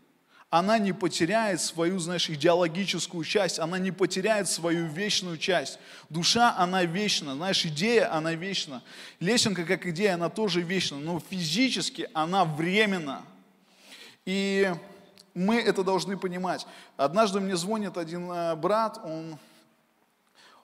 она 0.51 0.77
не 0.77 0.91
потеряет 0.91 1.61
свою, 1.61 1.97
знаешь, 1.97 2.29
идеологическую 2.29 3.23
часть, 3.23 3.57
она 3.57 3.79
не 3.79 3.91
потеряет 3.91 4.49
свою 4.49 4.85
вечную 4.85 5.37
часть. 5.37 5.79
Душа, 6.09 6.53
она 6.57 6.83
вечна, 6.83 7.35
знаешь, 7.35 7.65
идея, 7.65 8.13
она 8.13 8.33
вечна. 8.33 8.83
Лесенка, 9.21 9.63
как 9.63 9.85
идея, 9.87 10.15
она 10.15 10.27
тоже 10.29 10.59
вечна, 10.59 10.97
но 10.97 11.21
физически 11.21 12.09
она 12.13 12.43
временна. 12.43 13.21
И 14.25 14.69
мы 15.33 15.55
это 15.61 15.85
должны 15.85 16.17
понимать. 16.17 16.67
Однажды 16.97 17.39
мне 17.39 17.55
звонит 17.55 17.95
один 17.97 18.29
э, 18.29 18.55
брат, 18.57 18.99
он 19.05 19.39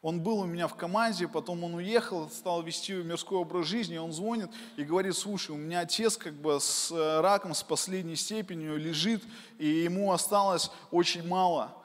он 0.08 0.22
был 0.22 0.39
у 0.39 0.46
меня 0.46 0.70
в 0.70 0.76
команде, 0.76 1.28
потом 1.28 1.65
он 1.65 1.74
уехал, 1.74 2.30
стал 2.30 2.63
вести 2.63 2.93
мирской 2.93 3.39
образ 3.39 3.67
жизни, 3.67 3.98
он 3.98 4.13
звонит 4.13 4.50
и 4.78 4.86
говорит, 4.86 5.17
слушай, 5.17 5.52
у 5.52 5.58
меня 5.58 5.82
отец 5.82 6.15
как 6.15 6.34
бы 6.34 6.62
с 6.62 6.89
э, 6.93 7.20
раком, 7.20 7.54
с 7.54 7.62
последней 7.62 8.15
степенью 8.15 8.78
лежит, 8.78 9.22
и 9.58 9.67
ему 9.67 10.13
осталось 10.13 10.72
очень 10.91 11.28
мало. 11.28 11.76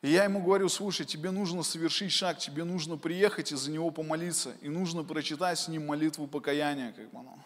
И 0.00 0.12
я 0.12 0.22
ему 0.22 0.40
говорю, 0.44 0.68
слушай, 0.68 1.04
тебе 1.04 1.32
нужно 1.32 1.64
совершить 1.64 2.12
шаг, 2.12 2.38
тебе 2.38 2.62
нужно 2.62 2.96
приехать 2.96 3.50
и 3.50 3.56
за 3.56 3.72
него 3.72 3.90
помолиться, 3.90 4.52
и 4.62 4.68
нужно 4.68 5.02
прочитать 5.02 5.58
с 5.58 5.66
ним 5.66 5.88
молитву 5.88 6.28
покаяния. 6.28 6.92
Как 6.92 7.10
бы, 7.10 7.18
ну. 7.18 7.36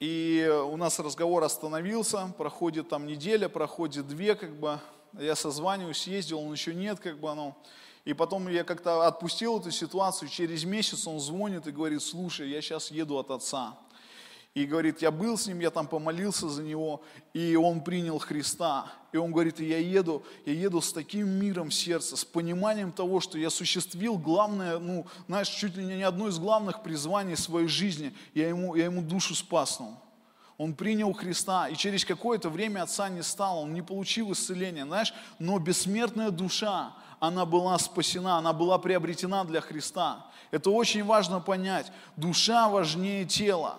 И 0.00 0.52
у 0.64 0.76
нас 0.76 0.98
разговор 0.98 1.44
остановился, 1.44 2.34
проходит 2.36 2.88
там 2.88 3.06
неделя, 3.06 3.48
проходит 3.48 4.08
две, 4.08 4.34
как 4.34 4.56
бы, 4.56 4.80
я 5.12 5.36
созваниваюсь, 5.36 6.08
ездил, 6.08 6.40
он 6.40 6.50
еще 6.50 6.74
нет, 6.74 6.98
как 6.98 7.20
бы, 7.20 7.32
ну, 7.34 7.54
и 8.08 8.14
потом 8.14 8.48
я 8.48 8.64
как-то 8.64 9.06
отпустил 9.06 9.60
эту 9.60 9.70
ситуацию, 9.70 10.30
через 10.30 10.64
месяц 10.64 11.06
он 11.06 11.20
звонит 11.20 11.66
и 11.66 11.70
говорит, 11.70 12.00
слушай, 12.00 12.48
я 12.48 12.62
сейчас 12.62 12.90
еду 12.90 13.18
от 13.18 13.30
отца. 13.30 13.76
И 14.54 14.64
говорит, 14.64 15.02
я 15.02 15.10
был 15.10 15.36
с 15.36 15.46
ним, 15.46 15.60
я 15.60 15.68
там 15.68 15.86
помолился 15.86 16.48
за 16.48 16.62
него, 16.62 17.02
и 17.34 17.54
он 17.54 17.82
принял 17.82 18.18
Христа. 18.18 18.90
И 19.12 19.18
он 19.18 19.30
говорит, 19.30 19.60
я 19.60 19.76
еду, 19.76 20.22
я 20.46 20.54
еду 20.54 20.80
с 20.80 20.90
таким 20.90 21.28
миром 21.28 21.68
в 21.68 21.74
сердце, 21.74 22.16
с 22.16 22.24
пониманием 22.24 22.92
того, 22.92 23.20
что 23.20 23.36
я 23.36 23.48
осуществил 23.48 24.16
главное, 24.16 24.78
ну, 24.78 25.04
знаешь, 25.26 25.48
чуть 25.48 25.76
ли 25.76 25.84
не 25.84 26.02
одно 26.02 26.28
из 26.28 26.38
главных 26.38 26.82
призваний 26.82 27.36
своей 27.36 27.68
жизни. 27.68 28.14
Я 28.32 28.48
ему, 28.48 28.74
я 28.74 28.86
ему 28.86 29.02
душу 29.02 29.34
спаснул. 29.34 29.96
Он 30.56 30.74
принял 30.74 31.12
Христа, 31.12 31.68
и 31.68 31.76
через 31.76 32.06
какое-то 32.06 32.48
время 32.48 32.84
отца 32.84 33.10
не 33.10 33.22
стало, 33.22 33.58
он 33.58 33.74
не 33.74 33.82
получил 33.82 34.32
исцеления, 34.32 34.86
знаешь, 34.86 35.12
но 35.38 35.58
бессмертная 35.58 36.30
душа, 36.30 36.94
она 37.20 37.44
была 37.44 37.78
спасена, 37.78 38.38
она 38.38 38.52
была 38.52 38.78
приобретена 38.78 39.44
для 39.44 39.60
Христа. 39.60 40.26
Это 40.50 40.70
очень 40.70 41.04
важно 41.04 41.40
понять. 41.40 41.90
Душа 42.16 42.68
важнее 42.68 43.24
тела. 43.24 43.76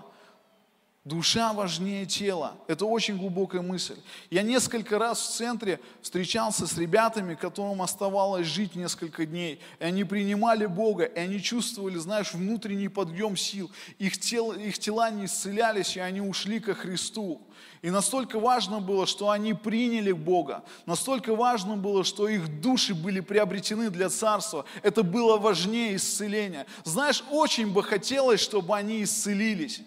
Душа 1.09 1.53
важнее 1.53 2.05
тела. 2.05 2.53
Это 2.67 2.85
очень 2.85 3.17
глубокая 3.17 3.63
мысль. 3.63 3.95
Я 4.29 4.43
несколько 4.43 4.99
раз 4.99 5.19
в 5.19 5.31
центре 5.31 5.79
встречался 6.03 6.67
с 6.67 6.77
ребятами, 6.77 7.33
которым 7.33 7.81
оставалось 7.81 8.45
жить 8.45 8.75
несколько 8.75 9.25
дней. 9.25 9.59
И 9.79 9.83
они 9.83 10.03
принимали 10.03 10.67
Бога, 10.67 11.05
и 11.05 11.19
они 11.19 11.41
чувствовали, 11.41 11.97
знаешь, 11.97 12.31
внутренний 12.35 12.89
подъем 12.89 13.35
сил. 13.35 13.71
Их, 13.97 14.19
тело, 14.19 14.53
их 14.53 14.77
тела 14.77 15.09
не 15.09 15.25
исцелялись, 15.25 15.97
и 15.97 15.99
они 15.99 16.21
ушли 16.21 16.59
ко 16.59 16.75
Христу. 16.75 17.41
И 17.81 17.89
настолько 17.89 18.39
важно 18.39 18.79
было, 18.79 19.07
что 19.07 19.31
они 19.31 19.55
приняли 19.55 20.11
Бога. 20.11 20.63
Настолько 20.85 21.35
важно 21.35 21.75
было, 21.75 22.03
что 22.03 22.29
их 22.29 22.61
души 22.61 22.93
были 22.93 23.19
приобретены 23.19 23.89
для 23.89 24.09
Царства. 24.09 24.63
Это 24.83 25.01
было 25.01 25.39
важнее 25.39 25.95
исцеления. 25.95 26.67
Знаешь, 26.83 27.23
очень 27.31 27.73
бы 27.73 27.81
хотелось, 27.81 28.41
чтобы 28.41 28.77
они 28.77 29.01
исцелились. 29.01 29.81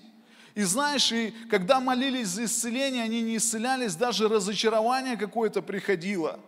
И 0.54 0.62
знаешь, 0.62 1.10
и 1.12 1.30
когда 1.50 1.80
молились 1.80 2.28
за 2.28 2.44
исцеление, 2.44 3.04
они 3.04 3.22
не 3.22 3.38
исцелялись, 3.38 3.94
даже 3.94 4.28
разочарование 4.28 5.16
какое-то 5.16 5.62
приходило. 5.62 6.38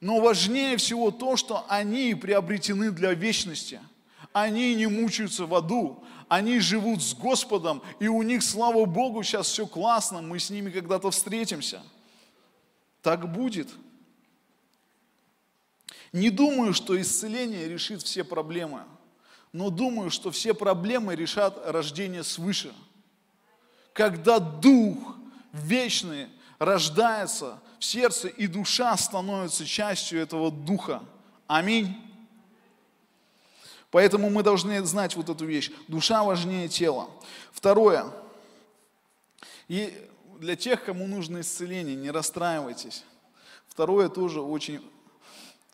Но 0.00 0.20
важнее 0.20 0.76
всего 0.76 1.10
то, 1.10 1.36
что 1.36 1.64
они 1.68 2.14
приобретены 2.14 2.90
для 2.90 3.14
вечности. 3.14 3.80
Они 4.34 4.74
не 4.74 4.86
мучаются 4.86 5.46
в 5.46 5.54
аду, 5.54 6.04
они 6.28 6.60
живут 6.60 7.02
с 7.02 7.14
Господом, 7.14 7.80
и 7.98 8.08
у 8.08 8.20
них, 8.20 8.42
слава 8.42 8.84
Богу, 8.84 9.22
сейчас 9.22 9.46
все 9.46 9.66
классно, 9.66 10.20
мы 10.20 10.38
с 10.38 10.50
ними 10.50 10.70
когда-то 10.70 11.10
встретимся. 11.10 11.82
Так 13.00 13.32
будет. 13.32 13.70
Не 16.12 16.28
думаю, 16.28 16.74
что 16.74 17.00
исцеление 17.00 17.66
решит 17.66 18.02
все 18.02 18.22
проблемы, 18.22 18.82
но 19.52 19.70
думаю, 19.70 20.10
что 20.10 20.30
все 20.30 20.52
проблемы 20.52 21.16
решат 21.16 21.58
рождение 21.64 22.22
свыше– 22.22 22.74
когда 23.96 24.38
Дух 24.38 25.16
вечный 25.52 26.28
рождается 26.58 27.58
в 27.78 27.84
сердце, 27.84 28.28
и 28.28 28.46
душа 28.46 28.94
становится 28.96 29.64
частью 29.64 30.20
этого 30.20 30.50
Духа. 30.50 31.02
Аминь. 31.46 31.96
Поэтому 33.90 34.28
мы 34.28 34.42
должны 34.42 34.84
знать 34.84 35.16
вот 35.16 35.30
эту 35.30 35.46
вещь. 35.46 35.70
Душа 35.88 36.22
важнее 36.22 36.68
тела. 36.68 37.08
Второе. 37.52 38.06
И 39.68 39.96
для 40.40 40.56
тех, 40.56 40.84
кому 40.84 41.06
нужно 41.06 41.40
исцеление, 41.40 41.96
не 41.96 42.10
расстраивайтесь. 42.10 43.02
Второе 43.66 44.10
тоже 44.10 44.42
очень 44.42 44.86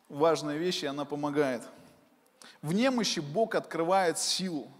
важная 0.09 0.59
вещь, 0.59 0.85
и 0.85 0.87
она 0.87 1.05
помогает. 1.05 1.63
В 2.61 2.73
немощи 2.73 3.19
Бог 3.19 3.57
открывает 3.57 4.21
силу 4.21 4.71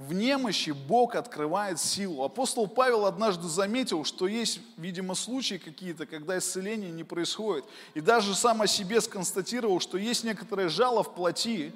в 0.00 0.14
немощи 0.14 0.70
Бог 0.70 1.14
открывает 1.14 1.78
силу. 1.78 2.24
Апостол 2.24 2.66
Павел 2.66 3.04
однажды 3.04 3.46
заметил, 3.48 4.04
что 4.04 4.26
есть, 4.26 4.60
видимо, 4.78 5.14
случаи 5.14 5.56
какие-то, 5.56 6.06
когда 6.06 6.38
исцеление 6.38 6.90
не 6.90 7.04
происходит. 7.04 7.66
И 7.92 8.00
даже 8.00 8.34
сам 8.34 8.62
о 8.62 8.66
себе 8.66 9.02
сконстатировал, 9.02 9.78
что 9.78 9.98
есть 9.98 10.24
некоторое 10.24 10.70
жало 10.70 11.02
в 11.02 11.14
плоти, 11.14 11.74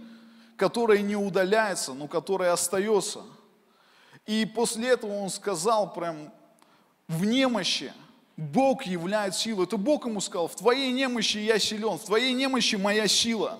которая 0.56 1.02
не 1.02 1.16
удаляется, 1.16 1.92
но 1.92 2.08
которая 2.08 2.54
остается. 2.54 3.20
И 4.24 4.46
после 4.46 4.88
этого 4.88 5.18
он 5.18 5.28
сказал 5.28 5.92
прям 5.92 6.32
в 7.08 7.26
немощи, 7.26 7.92
Бог 8.38 8.84
являет 8.84 9.34
силу. 9.34 9.64
Это 9.64 9.76
Бог 9.76 10.06
ему 10.06 10.22
сказал, 10.22 10.48
в 10.48 10.56
твоей 10.56 10.92
немощи 10.92 11.36
я 11.36 11.58
силен, 11.58 11.98
в 11.98 12.04
твоей 12.04 12.32
немощи 12.32 12.76
моя 12.76 13.06
сила. 13.06 13.58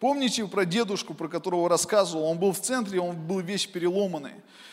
Помните 0.00 0.46
про 0.46 0.64
дедушку, 0.64 1.12
про 1.12 1.28
которого 1.28 1.68
рассказывал? 1.68 2.24
Он 2.24 2.38
был 2.38 2.52
в 2.52 2.60
центре, 2.60 2.98
он 2.98 3.14
был 3.16 3.40
весь 3.40 3.66
переломанный. 3.66 4.32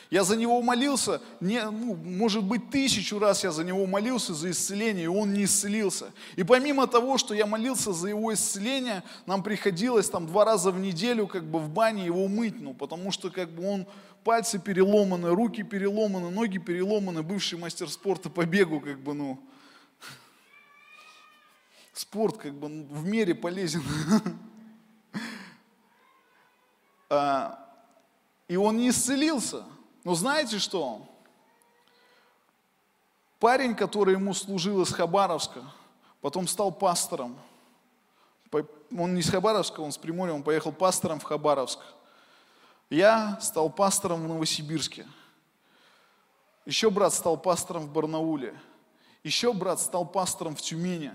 Я 0.10 0.24
за 0.24 0.38
него 0.38 0.62
молился, 0.62 1.22
не, 1.42 1.62
ну, 1.70 1.96
может 1.96 2.46
быть, 2.46 2.70
тысячу 2.70 3.20
раз 3.20 3.44
я 3.44 3.52
за 3.52 3.66
него 3.66 3.86
молился 3.88 4.34
за 4.34 4.52
исцеление, 4.52 5.04
и 5.04 5.08
он 5.08 5.34
не 5.34 5.44
исцелился. 5.44 6.13
И 6.38 6.44
помимо 6.44 6.88
того, 6.88 7.18
что 7.18 7.34
я 7.34 7.46
молился 7.46 7.92
за 7.92 8.08
его 8.08 8.34
исцеление, 8.34 9.04
нам 9.26 9.44
приходилось 9.44 10.10
там 10.10 10.28
два 10.28 10.46
раза 10.46 10.72
в 10.72 10.80
неделю 10.80 11.28
как 11.28 11.44
бы 11.44 11.60
в 11.60 11.68
бане 11.68 12.06
его 12.06 12.30
мыть, 12.30 12.62
ну, 12.62 12.74
потому 12.74 13.12
что 13.12 13.30
как 13.30 13.50
бы 13.50 13.70
он 13.70 13.86
пальцы 14.24 14.60
переломаны, 14.60 15.32
руки 15.32 15.62
переломаны, 15.62 16.30
ноги 16.30 16.58
переломаны, 16.58 17.22
бывший 17.22 17.60
мастер 17.60 17.90
спорта 17.90 18.30
по 18.30 18.46
бегу, 18.46 18.80
как 18.80 19.02
бы, 19.02 19.13
ну, 19.13 19.44
спорт 21.92 22.38
как 22.38 22.54
бы 22.54 22.70
в 22.70 23.06
мере 23.06 23.36
полезен. 23.36 23.84
А, 27.10 27.60
и 28.48 28.56
он 28.56 28.78
не 28.78 28.89
исцелился. 28.89 29.63
Но 30.04 30.15
знаете 30.15 30.60
что? 30.60 31.06
Парень, 33.39 33.76
который 33.76 34.15
ему 34.15 34.34
служил 34.34 34.82
из 34.82 34.91
Хабаровска, 34.91 35.63
потом 36.22 36.48
стал 36.48 36.72
пастором. 36.72 37.38
Он 38.98 39.13
не 39.13 39.20
из 39.20 39.30
Хабаровска, 39.30 39.82
он 39.82 39.91
с 39.91 39.98
Приморья, 39.98 40.34
он 40.34 40.43
поехал 40.43 40.72
пастором 40.72 41.20
в 41.20 41.24
Хабаровск. 41.24 41.80
Я 42.89 43.38
стал 43.41 43.70
пастором 43.70 44.24
в 44.24 44.28
Новосибирске. 44.28 45.06
Еще 46.65 46.89
брат 46.89 47.13
стал 47.13 47.38
пастором 47.38 47.84
в 47.84 47.91
Барнауле. 47.91 48.58
Еще 49.24 49.52
брат 49.54 49.80
стал 49.82 50.06
пастором 50.06 50.56
в 50.56 50.62
Тюмени. 50.62 51.12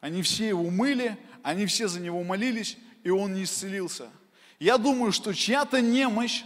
Они 0.00 0.22
все 0.22 0.48
его 0.48 0.68
мыли, 0.70 1.18
они 1.42 1.66
все 1.66 1.86
за 1.86 2.00
него 2.00 2.22
молились, 2.24 2.78
и 3.02 3.10
он 3.10 3.34
не 3.34 3.44
исцелился. 3.44 4.10
Я 4.62 4.78
думаю, 4.78 5.10
что 5.10 5.34
чья-то 5.34 5.80
немощь 5.80 6.44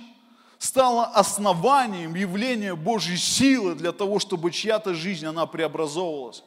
стало 0.56 1.04
основанием 1.04 2.14
явления 2.14 2.74
Божьей 2.74 3.18
силы 3.18 3.74
для 3.74 3.92
того, 3.92 4.18
чтобы 4.20 4.52
чья-то 4.52 4.94
жизнь, 4.94 5.26
она 5.26 5.44
преобразовывалась. 5.44 6.42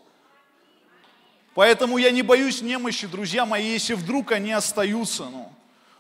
Поэтому 1.54 2.00
я 2.00 2.10
не 2.10 2.24
боюсь 2.24 2.64
немощи, 2.64 3.06
друзья 3.06 3.46
мои, 3.46 3.68
если 3.68 3.94
вдруг 3.94 4.32
они 4.32 4.52
остаются. 4.52 5.26
Ну, 5.26 5.54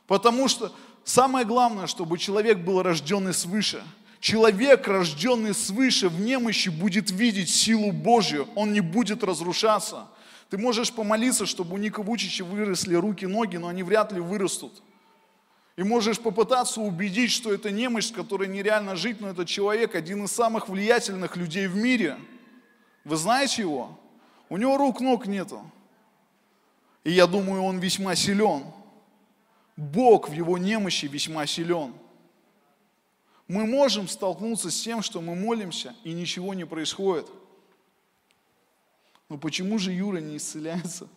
потому 0.07 0.47
что 0.47 0.73
самое 1.03 1.45
главное, 1.45 1.85
чтобы 1.85 2.17
человек 2.17 2.57
был 2.57 2.81
рожденный 2.81 3.35
свыше. 3.35 3.83
Человек, 4.19 4.87
рожденный 4.87 5.53
свыше, 5.53 6.09
в 6.09 6.19
немощи 6.19 6.69
будет 6.69 7.11
видеть 7.11 7.51
силу 7.51 7.91
Божью, 7.91 8.47
он 8.55 8.73
не 8.73 8.81
будет 8.81 9.23
разрушаться. 9.23 10.07
Ты 10.49 10.57
можешь 10.57 10.91
помолиться, 10.91 11.45
чтобы 11.45 11.75
у 11.75 11.77
Ника 11.77 12.01
Вучича 12.01 12.43
выросли 12.43 12.95
руки, 12.95 13.27
ноги, 13.27 13.57
но 13.57 13.67
они 13.67 13.83
вряд 13.83 14.11
ли 14.11 14.19
вырастут. 14.19 14.81
И 15.79 15.83
можешь 15.83 16.19
попытаться 16.19 16.81
убедить, 16.81 17.31
что 17.31 17.53
это 17.53 17.71
немощь, 17.71 18.07
с 18.07 18.11
которой 18.11 18.49
нереально 18.49 18.97
жить, 18.97 19.21
но 19.21 19.29
этот 19.29 19.47
человек 19.47 19.95
один 19.95 20.25
из 20.25 20.31
самых 20.33 20.67
влиятельных 20.67 21.37
людей 21.37 21.67
в 21.67 21.77
мире. 21.77 22.17
Вы 23.05 23.15
знаете 23.15 23.61
его? 23.61 23.97
У 24.49 24.57
него 24.57 24.75
рук, 24.77 24.99
ног 24.99 25.25
нету. 25.25 25.61
И 27.05 27.13
я 27.13 27.27
думаю, 27.27 27.63
он 27.63 27.79
весьма 27.79 28.13
силен. 28.15 28.65
Бог 29.77 30.27
в 30.27 30.33
его 30.33 30.57
немощи 30.57 31.05
весьма 31.05 31.45
силен. 31.45 31.93
Мы 33.47 33.65
можем 33.65 34.09
столкнуться 34.09 34.71
с 34.71 34.81
тем, 34.81 35.01
что 35.01 35.21
мы 35.21 35.33
молимся, 35.33 35.95
и 36.03 36.11
ничего 36.11 36.53
не 36.53 36.65
происходит. 36.65 37.27
Но 39.29 39.37
почему 39.37 39.79
же 39.79 39.93
Юра 39.93 40.17
не 40.17 40.35
исцеляется? 40.35 41.07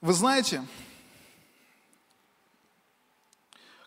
Вы 0.00 0.12
знаете, 0.12 0.64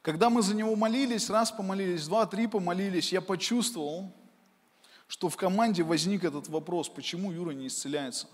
когда 0.02 0.30
мы 0.30 0.42
за 0.42 0.54
него 0.54 0.76
молились, 0.76 1.30
раз 1.30 1.52
помолились, 1.52 2.06
два, 2.06 2.26
три 2.26 2.48
помолились, 2.48 3.14
я 3.14 3.22
почувствовал, 3.22 4.12
что 5.08 5.30
в 5.30 5.38
команде 5.38 5.84
возник 5.84 6.26
этот 6.26 6.50
вопрос, 6.50 6.90
почему 6.90 7.32
Юра 7.32 7.52
не 7.52 7.68
исцеляется. 7.68 8.28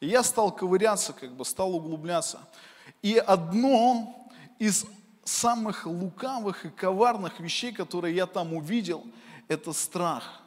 И 0.00 0.08
я 0.08 0.22
стал 0.22 0.54
ковыряться, 0.54 1.14
как 1.14 1.34
бы 1.34 1.46
стал 1.46 1.74
углубляться. 1.74 2.46
И 3.00 3.16
одно 3.16 4.30
из 4.58 4.84
самых 5.24 5.86
лукавых 5.86 6.66
и 6.66 6.70
коварных 6.70 7.40
вещей, 7.40 7.72
которые 7.72 8.14
я 8.14 8.26
там 8.26 8.52
увидел, 8.52 9.06
это 9.48 9.72
страх. 9.72 10.42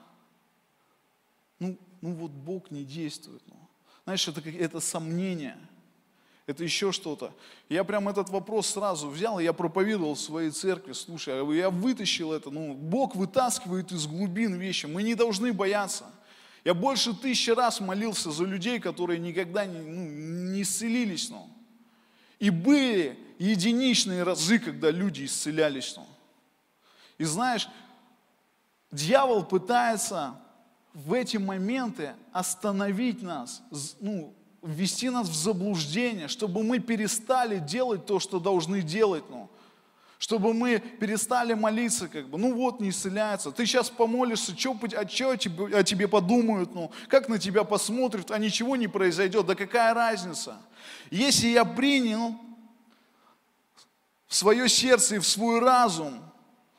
Ну, 1.58 1.80
ну 2.00 2.14
вот 2.14 2.32
Бог 2.32 2.70
не 2.70 2.84
действует. 2.84 3.42
Ну. 3.48 3.56
Знаешь, 4.04 4.28
это, 4.28 4.48
это 4.48 4.80
сомнение– 4.80 5.58
это 6.48 6.64
еще 6.64 6.92
что-то. 6.92 7.34
Я 7.70 7.84
прям 7.84 8.10
этот 8.10 8.30
вопрос 8.30 8.68
сразу 8.68 9.10
взял, 9.10 9.40
и 9.40 9.44
я 9.44 9.54
проповедовал 9.54 10.16
в 10.16 10.20
своей 10.20 10.52
церкви, 10.52 10.94
слушай, 10.94 11.42
а 11.42 11.54
я 11.54 11.70
вытащил 11.70 12.34
это, 12.34 12.50
ну, 12.50 12.74
Бог 12.74 13.16
вытаскивает 13.16 13.92
из 13.92 14.08
глубин 14.08 14.56
вещи, 14.56 14.86
мы 14.86 15.04
не 15.04 15.16
должны 15.16 15.54
бояться. 15.54 16.06
Я 16.64 16.74
больше 16.74 17.16
тысячи 17.16 17.50
раз 17.50 17.80
молился 17.80 18.32
за 18.32 18.44
людей, 18.46 18.80
которые 18.80 19.20
никогда 19.20 19.66
не, 19.66 19.80
ну, 19.80 20.52
не 20.52 20.62
исцелились. 20.62 21.30
Ну. 21.30 21.50
И 22.40 22.50
были 22.50 23.18
единичные 23.40 24.24
разы, 24.24 24.60
когда 24.60 24.92
люди 24.92 25.26
исцелялись. 25.26 25.96
Ну. 25.98 26.06
И 27.18 27.24
знаешь, 27.24 27.68
дьявол 28.92 29.44
пытается 29.44 30.36
в 30.94 31.14
эти 31.14 31.38
моменты 31.38 32.14
остановить 32.32 33.24
нас, 33.24 33.64
ну, 34.00 34.36
ввести 34.62 35.10
нас 35.10 35.28
в 35.28 35.36
заблуждение, 35.36 36.28
чтобы 36.28 36.64
мы 36.64 36.80
перестали 36.80 37.58
делать 37.58 38.06
то, 38.06 38.20
что 38.20 38.40
должны 38.40 38.82
делать, 38.82 39.24
ну, 39.30 39.50
чтобы 40.20 40.54
мы 40.54 40.78
перестали 40.78 41.56
молиться, 41.56 42.08
как 42.08 42.30
бы, 42.30 42.38
ну 42.38 42.54
вот, 42.54 42.80
не 42.80 42.90
исцеляется, 42.90 43.52
ты 43.52 43.66
сейчас 43.66 43.90
помолишься, 43.90 44.58
что, 44.58 44.78
а 44.96 45.08
что 45.08 45.32
о 45.32 45.38
тебе, 45.38 45.76
о 45.76 45.84
тебе 45.84 46.08
подумают, 46.08 46.76
ну, 46.76 46.92
как 47.08 47.28
на 47.28 47.40
тебя 47.40 47.64
посмотрят, 47.64 48.30
а 48.30 48.38
ничего 48.38 48.76
не 48.76 48.88
произойдет, 48.88 49.48
да 49.48 49.56
какая 49.56 49.96
разница? 49.96 50.58
Если 51.10 51.48
я 51.48 51.66
принял 51.66 52.36
в 54.28 54.36
свое 54.36 54.70
сердце 54.70 55.16
и 55.16 55.20
в 55.20 55.28
свой 55.28 55.60
разум 55.60 56.22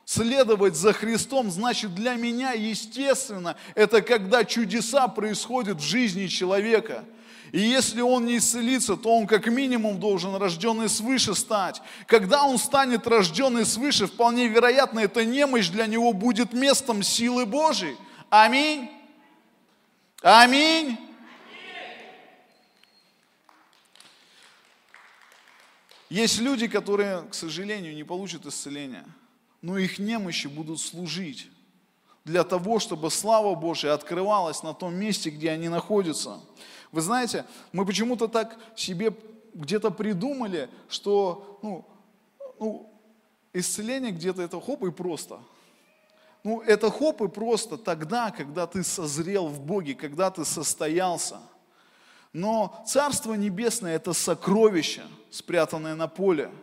следовать 0.05 0.75
за 0.75 0.93
Христом, 0.93 1.51
значит 1.51 1.93
для 1.93 2.15
меня, 2.15 2.53
естественно, 2.53 3.57
это 3.75 4.01
когда 4.01 4.45
чудеса 4.45 5.09
происходят 5.09 5.79
в 5.79 5.83
жизни 5.83 6.27
человека– 6.27 7.03
и 7.53 7.59
если 7.59 8.01
он 8.01 8.25
не 8.25 8.37
исцелится, 8.37 8.97
то 8.97 9.15
он 9.15 9.27
как 9.27 9.45
минимум 9.45 9.99
должен 9.99 10.35
рожденный 10.35 10.89
свыше 10.89 11.35
стать. 11.35 11.83
Когда 12.07 12.45
он 12.45 12.57
станет 12.57 13.05
рожденный 13.05 13.63
свыше, 13.63 14.07
вполне 14.07 14.47
вероятно, 14.47 15.01
эта 15.01 15.23
немощь 15.23 15.69
для 15.69 15.85
него 15.85 16.13
будет 16.13 16.51
местом 16.51 17.03
силы 17.03 17.45
Божьей. 17.45 17.95
Аминь. 18.31 18.89
Аминь. 20.23 20.97
Есть 26.09 26.39
люди, 26.39 26.67
которые, 26.67 27.21
к 27.29 27.35
сожалению, 27.35 27.93
не 27.93 28.03
получат 28.03 28.47
исцеления, 28.47 29.05
но 29.61 29.77
их 29.77 29.99
немощи 29.99 30.47
будут 30.47 30.79
служить 30.81 31.51
для 32.25 32.43
того, 32.43 32.79
чтобы 32.79 33.11
слава 33.11 33.53
Божья 33.53 33.93
открывалась 33.93 34.63
на 34.63 34.73
том 34.73 34.95
месте, 34.95 35.29
где 35.29 35.51
они 35.51 35.69
находятся. 35.69 36.39
Вы 36.93 37.01
знаете, 37.01 37.45
мы 37.71 37.85
почему-то 37.87 38.27
так 38.27 38.55
себе 38.75 39.13
где-то 39.55 39.89
придумали, 39.89 40.69
что 40.87 41.59
ну, 41.63 41.85
ну, 42.59 42.93
исцеление 43.51 44.11
где-то 44.11 44.43
это 44.43 44.61
хоп 44.61 44.83
и 44.83 44.91
просто. 44.91 45.39
Ну, 46.43 46.61
это 46.61 46.91
хоп 46.91 47.23
и 47.23 47.27
просто 47.27 47.79
тогда, 47.79 48.29
когда 48.29 48.67
ты 48.67 48.83
созрел 48.83 49.47
в 49.47 49.59
Боге, 49.59 49.95
когда 49.95 50.29
ты 50.29 50.45
состоялся. 50.45 51.39
Но 52.31 52.83
Царство 52.87 53.33
Небесное– 53.33 53.95
это 53.97 54.13
сокровище, 54.13 55.01
спрятанное 55.31 55.95
на 55.95 56.07
поле– 56.07 56.51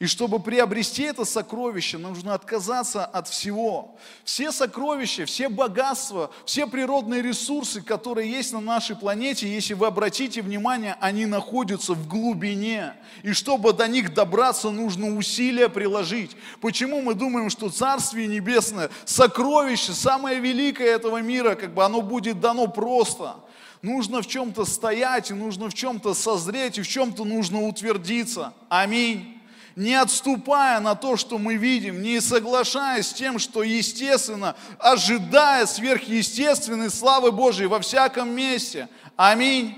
и 0.00 0.06
чтобы 0.06 0.40
приобрести 0.40 1.04
это 1.04 1.24
сокровище, 1.24 1.98
нужно 1.98 2.34
отказаться 2.34 3.04
от 3.04 3.28
всего. 3.28 3.96
Все 4.24 4.50
сокровища, 4.50 5.24
все 5.24 5.48
богатства, 5.48 6.32
все 6.44 6.66
природные 6.66 7.22
ресурсы, 7.22 7.80
которые 7.80 8.28
есть 8.28 8.52
на 8.52 8.60
нашей 8.60 8.96
планете, 8.96 9.48
если 9.48 9.74
вы 9.74 9.86
обратите 9.86 10.42
внимание, 10.42 10.96
они 11.00 11.26
находятся 11.26 11.94
в 11.94 12.08
глубине. 12.08 12.94
И 13.22 13.32
чтобы 13.32 13.72
до 13.72 13.86
них 13.86 14.12
добраться, 14.14 14.70
нужно 14.70 15.16
усилия 15.16 15.68
приложить. 15.68 16.32
Почему 16.60 17.00
мы 17.00 17.14
думаем, 17.14 17.48
что 17.48 17.70
Царствие 17.70 18.26
Небесное, 18.26 18.90
сокровище, 19.04 19.92
самое 19.92 20.40
великое 20.40 20.88
этого 20.88 21.22
мира, 21.22 21.54
как 21.54 21.72
бы 21.72 21.84
оно 21.84 22.02
будет 22.02 22.40
дано 22.40 22.66
просто? 22.66 23.36
нужно 23.80 24.22
в 24.22 24.26
чем-то 24.26 24.64
стоять, 24.64 25.30
и 25.30 25.34
нужно 25.34 25.68
в 25.68 25.74
чем-то 25.74 26.14
созреть, 26.14 26.78
и 26.78 26.82
в 26.82 26.88
чем-то 26.88 27.24
нужно 27.24 27.68
утвердиться. 27.68 28.54
Аминь. 28.70 29.33
Не 29.76 29.94
отступая 29.94 30.78
на 30.78 30.94
то, 30.94 31.16
что 31.16 31.36
мы 31.36 31.56
видим, 31.56 32.00
не 32.00 32.20
соглашаясь 32.20 33.08
с 33.08 33.12
тем, 33.12 33.40
что 33.40 33.62
естественно, 33.64 34.56
ожидая 34.78 35.66
сверхъестественной 35.66 36.90
славы 36.90 37.32
Божьей 37.32 37.66
во 37.66 37.80
всяком 37.80 38.30
месте. 38.30 38.88
Аминь. 39.16 39.76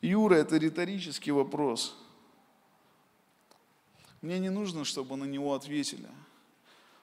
Юра, 0.00 0.36
это 0.36 0.56
риторический 0.56 1.32
вопрос. 1.32 1.96
Мне 4.22 4.38
не 4.38 4.50
нужно, 4.50 4.84
чтобы 4.84 5.16
на 5.16 5.24
него 5.24 5.54
ответили. 5.54 6.08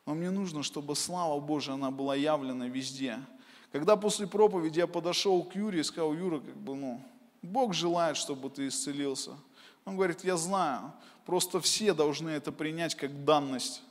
Но 0.06 0.14
мне 0.14 0.30
нужно, 0.32 0.64
чтобы 0.64 0.96
слава 0.96 1.40
Божия, 1.40 1.74
она 1.74 1.92
была 1.92 2.16
явлена 2.16 2.68
везде. 2.68 3.20
Когда 3.72 3.98
после 3.98 4.28
проповеди 4.28 4.80
я 4.80 4.88
подошел 4.88 5.44
к 5.44 5.56
Юре 5.56 5.82
и 5.82 5.84
сказал, 5.84 6.14
Юра, 6.14 6.40
как 6.40 6.56
бы, 6.56 6.76
ну, 6.76 7.02
Бог 7.42 7.74
желает, 7.74 8.16
чтобы 8.16 8.50
ты 8.50 8.68
исцелился. 8.68 9.32
Он 9.86 9.96
говорит, 9.96 10.24
я 10.24 10.38
знаю, 10.38 10.94
просто 11.26 11.62
все 11.62 11.94
должны 11.94 12.30
это 12.30 12.52
принять 12.52 12.96
как 12.96 13.24
данность. 13.24 13.82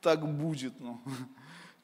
Так 0.00 0.26
будет, 0.26 0.78
ну 0.78 1.00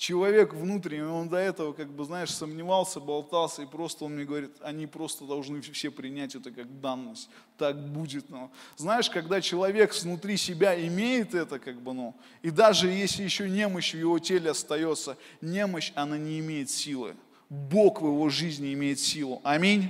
человек 0.02 0.52
внутренний, 0.52 1.02
он 1.02 1.28
до 1.28 1.36
этого, 1.36 1.72
как 1.72 1.88
бы, 1.88 2.04
знаешь, 2.04 2.30
сомневался, 2.30 2.98
болтался, 2.98 3.62
и 3.62 3.66
просто 3.66 4.04
он 4.04 4.16
мне 4.16 4.24
говорит, 4.24 4.50
они 4.60 4.88
просто 4.88 5.24
должны 5.24 5.60
все 5.60 5.92
принять 5.92 6.34
это 6.34 6.50
как 6.50 6.80
данность. 6.80 7.30
Так 7.56 7.80
будет, 7.92 8.28
ну. 8.28 8.50
Знаешь, 8.76 9.08
когда 9.08 9.40
человек 9.40 9.94
внутри 9.94 10.36
себя 10.36 10.74
имеет 10.88 11.36
это, 11.36 11.60
как 11.60 11.80
бы, 11.80 11.92
ну, 11.92 12.16
и 12.42 12.50
даже 12.50 12.88
если 12.88 13.22
еще 13.22 13.48
немощь 13.48 13.94
в 13.94 13.98
его 13.98 14.18
теле 14.18 14.50
остается, 14.50 15.16
немощь, 15.40 15.92
она 15.94 16.18
не 16.18 16.40
имеет 16.40 16.68
силы. 16.68 17.14
Бог 17.48 18.02
в 18.02 18.06
его 18.06 18.28
жизни 18.28 18.74
имеет 18.74 18.98
силу. 18.98 19.40
Аминь. 19.44 19.88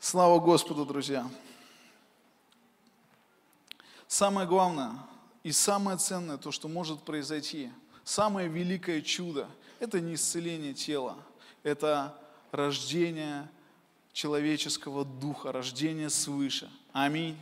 Слава 0.00 0.40
Господу, 0.40 0.86
друзья. 0.86 1.28
Самое 4.08 4.48
главное– 4.48 4.92
и 5.42 5.52
самое 5.52 5.96
ценное, 5.96 6.36
то, 6.36 6.50
что 6.52 6.68
может 6.68 7.00
произойти, 7.00 7.70
самое 8.04 8.48
великое 8.48 9.00
чудо, 9.02 9.46
это 9.78 10.00
не 10.00 10.14
исцеление 10.14 10.74
тела, 10.74 11.16
это 11.62 12.14
рождение 12.50 13.48
человеческого 14.12 15.04
духа, 15.04 15.52
рождение 15.52 16.10
свыше. 16.10 16.70
Аминь. 16.92 17.38